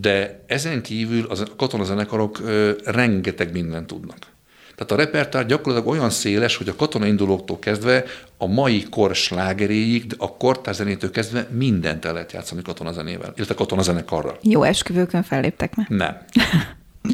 De 0.00 0.44
ezen 0.46 0.82
kívül 0.82 1.26
a 1.26 1.36
katonazenekarok 1.56 2.40
rengeteg 2.84 3.52
mindent 3.52 3.86
tudnak. 3.86 4.18
Tehát 4.74 4.92
a 4.92 4.96
repertár 4.96 5.46
gyakorlatilag 5.46 5.94
olyan 5.94 6.10
széles, 6.10 6.56
hogy 6.56 6.68
a 6.68 6.74
katona 6.76 7.06
indulóktól 7.06 7.58
kezdve 7.58 8.04
a 8.38 8.46
mai 8.46 8.86
kor 8.90 9.14
slágeréig, 9.14 10.06
de 10.06 10.14
a 10.18 10.36
kortárzenétől 10.36 11.10
kezdve 11.10 11.48
mindent 11.50 12.04
el 12.04 12.12
lehet 12.12 12.32
játszani 12.32 12.62
katonazenével, 12.62 13.32
illetve 13.36 13.54
katonazenekarral. 13.54 14.38
Jó 14.42 14.62
esküvőkön 14.62 15.22
felléptek 15.22 15.74
meg? 15.74 15.88
Nem. 15.88 16.16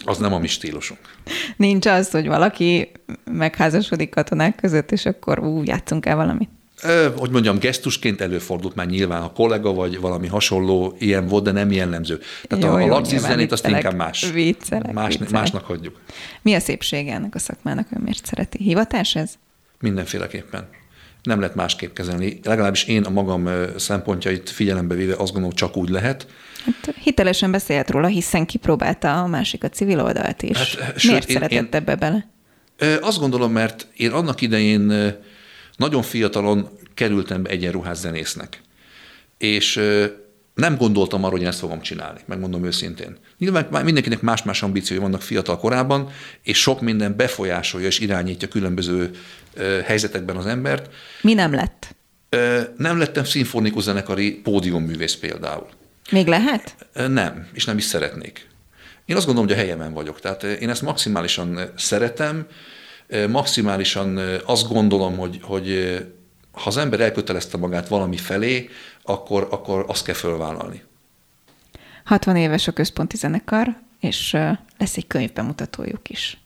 Az 0.05 0.19
nem 0.19 0.33
a 0.33 0.39
mi 0.39 0.47
stílusunk. 0.47 1.01
Nincs 1.57 1.87
az, 1.87 2.11
hogy 2.11 2.27
valaki 2.27 2.93
megházasodik 3.25 4.11
katonák 4.11 4.55
között, 4.55 4.93
és 4.93 5.07
akkor 5.07 5.39
ú, 5.39 5.63
játszunk 5.65 6.07
el 6.07 6.17
valamit 6.17 6.51
hogy 7.17 7.31
mondjam, 7.31 7.59
gesztusként 7.59 8.21
előfordult 8.21 8.75
már 8.75 8.87
nyilván, 8.87 9.23
a 9.23 9.33
kollega 9.33 9.73
vagy 9.73 10.01
valami 10.01 10.27
hasonló 10.27 10.97
ilyen 10.99 11.27
volt, 11.27 11.45
de 11.45 11.51
nem 11.51 11.73
jellemző. 11.73 12.21
Tehát 12.43 12.65
jó, 12.65 12.71
a, 12.71 12.83
a 12.83 12.87
lapszis 12.87 13.19
zenét 13.19 13.53
azt 13.53 13.69
inkább 13.69 13.95
más. 13.95 14.31
Viccelek, 14.31 14.93
más 14.93 15.09
viccelek. 15.09 15.33
Másnak 15.33 15.65
hagyjuk. 15.65 16.01
Mi 16.43 16.55
a 16.55 16.61
szépsége 16.61 17.15
ennek 17.15 17.35
a 17.35 17.39
szakmának, 17.39 17.87
ön 17.97 18.03
miért 18.03 18.27
szereti? 18.27 18.59
Hivatás 18.63 19.15
ez? 19.15 19.31
Mindenféleképpen. 19.81 20.69
Nem 21.23 21.41
lehet 21.41 21.55
másképp 21.55 21.95
kezelni. 21.95 22.41
Legalábbis 22.45 22.85
én 22.85 23.03
a 23.03 23.11
magam 23.11 23.49
szempontjait 23.77 24.51
figyelembe 24.51 24.95
véve 24.95 25.13
azt 25.13 25.33
gondolom, 25.33 25.57
csak 25.57 25.77
úgy 25.77 25.89
lehet. 25.89 26.27
Hát 26.65 26.95
hitelesen 27.03 27.51
beszélt 27.51 27.91
róla, 27.91 28.07
hiszen 28.07 28.47
kipróbálta 28.47 29.23
a 29.23 29.27
másik 29.27 29.65
a 29.65 29.69
civil 29.69 30.01
oldalt 30.01 30.43
is. 30.43 30.59
Hát, 30.75 30.79
miért 30.79 30.99
sőt, 30.99 31.31
szeretett 31.31 31.75
én, 31.75 31.81
ebbe 31.81 31.95
bele? 31.95 32.29
Azt 33.01 33.19
gondolom, 33.19 33.53
mert 33.53 33.87
én 33.97 34.11
annak 34.11 34.41
idején 34.41 35.15
nagyon 35.81 36.03
fiatalon 36.03 36.69
kerültem 36.95 37.43
be 37.43 37.51
egyenruhás 37.51 37.97
zenésznek. 37.97 38.61
És 39.39 39.81
Nem 40.61 40.77
gondoltam 40.77 41.25
arra, 41.25 41.37
hogy 41.37 41.45
ezt 41.45 41.59
fogom 41.59 41.81
csinálni, 41.81 42.21
megmondom 42.27 42.65
őszintén. 42.65 43.17
Nyilván 43.39 43.85
mindenkinek 43.85 44.21
más-más 44.21 44.63
ambíciói 44.63 44.99
vannak 44.99 45.23
fiatal 45.23 45.59
korában, 45.59 46.11
és 46.43 46.61
sok 46.61 46.81
minden 46.81 47.17
befolyásolja 47.17 47.87
és 47.87 47.99
irányítja 47.99 48.49
különböző 48.49 49.11
helyzetekben 49.85 50.37
az 50.37 50.47
embert. 50.47 50.91
Mi 51.23 51.35
nem 51.35 51.55
lett? 51.55 51.95
Nem 52.77 52.99
lettem 52.99 53.25
szimfonikus 53.25 53.83
zenekari 53.83 54.33
pódiumművész 54.33 55.15
például. 55.15 55.67
Még 56.11 56.27
lehet? 56.27 56.75
Nem, 57.09 57.49
és 57.53 57.65
nem 57.65 57.77
is 57.77 57.85
szeretnék. 57.85 58.49
Én 59.05 59.17
azt 59.17 59.27
gondolom, 59.27 59.49
hogy 59.49 59.59
a 59.59 59.61
helyemen 59.61 59.93
vagyok. 59.93 60.21
Tehát 60.21 60.43
én 60.43 60.69
ezt 60.69 60.83
maximálisan 60.83 61.61
szeretem, 61.77 62.47
maximálisan 63.29 64.17
azt 64.45 64.69
gondolom, 64.69 65.17
hogy, 65.17 65.39
hogy 65.43 65.99
ha 66.53 66.69
az 66.69 66.77
ember 66.77 67.01
elkötelezte 67.01 67.57
magát 67.57 67.89
valami 67.89 68.17
felé, 68.17 68.69
akkor, 69.03 69.49
akkor 69.51 69.85
azt 69.89 70.05
kell 70.05 70.15
fölvállalni. 70.15 70.83
60 72.05 72.37
éves 72.37 72.69
a 72.69 72.73
központi 72.73 73.17
zenekar, 73.17 73.77
és 74.01 74.33
lesz 74.79 74.97
egy 74.97 75.07
könyvbemutatójuk 75.07 76.09
is. 76.09 76.39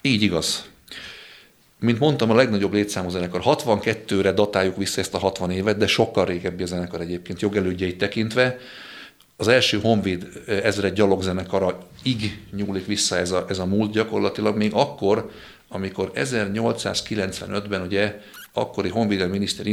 Így 0.00 0.22
igaz. 0.22 0.68
Mint 1.80 1.98
mondtam, 1.98 2.30
a 2.30 2.34
legnagyobb 2.34 2.72
létszámú 2.72 3.08
zenekar. 3.08 3.40
62-re 3.44 4.32
datáljuk 4.32 4.76
vissza 4.76 5.00
ezt 5.00 5.14
a 5.14 5.18
60 5.18 5.50
évet, 5.50 5.76
de 5.76 5.86
sokkal 5.86 6.24
régebbi 6.24 6.62
a 6.62 6.66
zenekar 6.66 7.00
egyébként 7.00 7.40
jogelődjeit 7.40 7.98
tekintve. 7.98 8.58
Az 9.36 9.48
első 9.48 9.80
Honvéd 9.80 10.28
ezred 10.46 10.94
gyalogzenekara 10.94 11.78
ig 12.02 12.42
nyúlik 12.52 12.86
vissza 12.86 13.16
ez 13.16 13.30
a, 13.30 13.44
ez 13.48 13.58
a 13.58 13.66
múlt 13.66 13.92
gyakorlatilag, 13.92 14.56
még 14.56 14.72
akkor, 14.74 15.30
amikor 15.68 16.10
1895-ben 16.14 17.82
ugye 17.82 18.20
akkori 18.52 18.88
honvédelmi 18.88 19.32
miniszter 19.32 19.66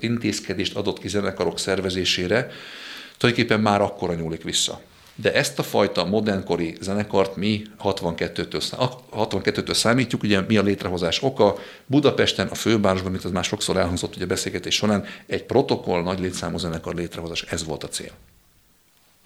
intézkedést 0.00 0.76
adott 0.76 0.98
ki 0.98 1.08
zenekarok 1.08 1.58
szervezésére, 1.58 2.50
tulajdonképpen 3.16 3.60
már 3.60 3.80
akkora 3.80 4.14
nyúlik 4.14 4.42
vissza. 4.42 4.80
De 5.14 5.32
ezt 5.32 5.58
a 5.58 5.62
fajta 5.62 6.04
modernkori 6.04 6.76
zenekart 6.80 7.36
mi 7.36 7.62
62-től, 7.82 8.90
62-től 9.12 9.74
számítjuk, 9.74 10.22
ugye 10.22 10.40
mi 10.40 10.56
a 10.56 10.62
létrehozás 10.62 11.22
oka. 11.22 11.58
Budapesten, 11.86 12.46
a 12.46 12.54
fővárosban, 12.54 13.10
mint 13.10 13.24
az 13.24 13.30
már 13.30 13.44
sokszor 13.44 13.76
elhangzott 13.76 14.14
ugye 14.14 14.24
a 14.24 14.28
beszélgetés 14.28 14.74
során, 14.74 15.04
egy 15.26 15.44
protokoll 15.44 16.02
nagy 16.02 16.20
létszámú 16.20 16.58
zenekar 16.58 16.94
létrehozás, 16.94 17.42
ez 17.42 17.64
volt 17.64 17.84
a 17.84 17.88
cél. 17.88 18.10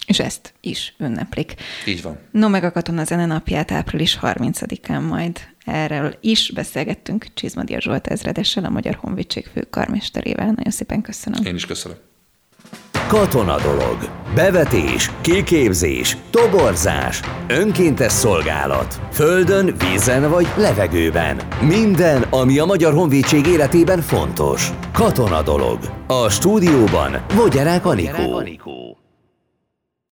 És 0.06 0.18
ezt 0.18 0.54
is 0.60 0.94
ünneplik. 0.98 1.54
Így 1.86 2.02
van. 2.02 2.18
No, 2.30 2.48
meg 2.48 2.64
a 2.64 2.72
Katona 2.72 3.04
Zene 3.04 3.26
napját 3.26 3.72
április 3.72 4.18
30-án 4.22 5.08
majd 5.08 5.40
Erről 5.64 6.16
is 6.20 6.50
beszélgettünk 6.50 7.26
Csizmadia 7.34 7.80
Zsolt 7.80 8.06
ezredessel, 8.06 8.64
a 8.64 8.70
Magyar 8.70 8.94
Honvédség 8.94 9.46
főkarmesterével. 9.52 10.46
Nagyon 10.46 10.70
szépen 10.72 11.02
köszönöm. 11.02 11.44
Én 11.44 11.54
is 11.54 11.66
köszönöm. 11.66 11.96
Katona 13.08 13.60
dolog. 13.60 14.10
Bevetés, 14.34 15.10
kiképzés, 15.20 16.16
toborzás, 16.30 17.20
önkéntes 17.48 18.12
szolgálat. 18.12 19.00
Földön, 19.12 19.74
vízen 19.78 20.30
vagy 20.30 20.46
levegőben. 20.56 21.40
Minden, 21.60 22.22
ami 22.22 22.58
a 22.58 22.64
Magyar 22.64 22.92
Honvédség 22.92 23.46
életében 23.46 24.00
fontos. 24.00 24.70
Katona 24.92 25.42
dolog. 25.42 25.78
A 26.06 26.28
stúdióban 26.28 27.24
Vogyarák 27.34 27.86
Anikó. 27.86 28.32
Anikó. 28.36 28.91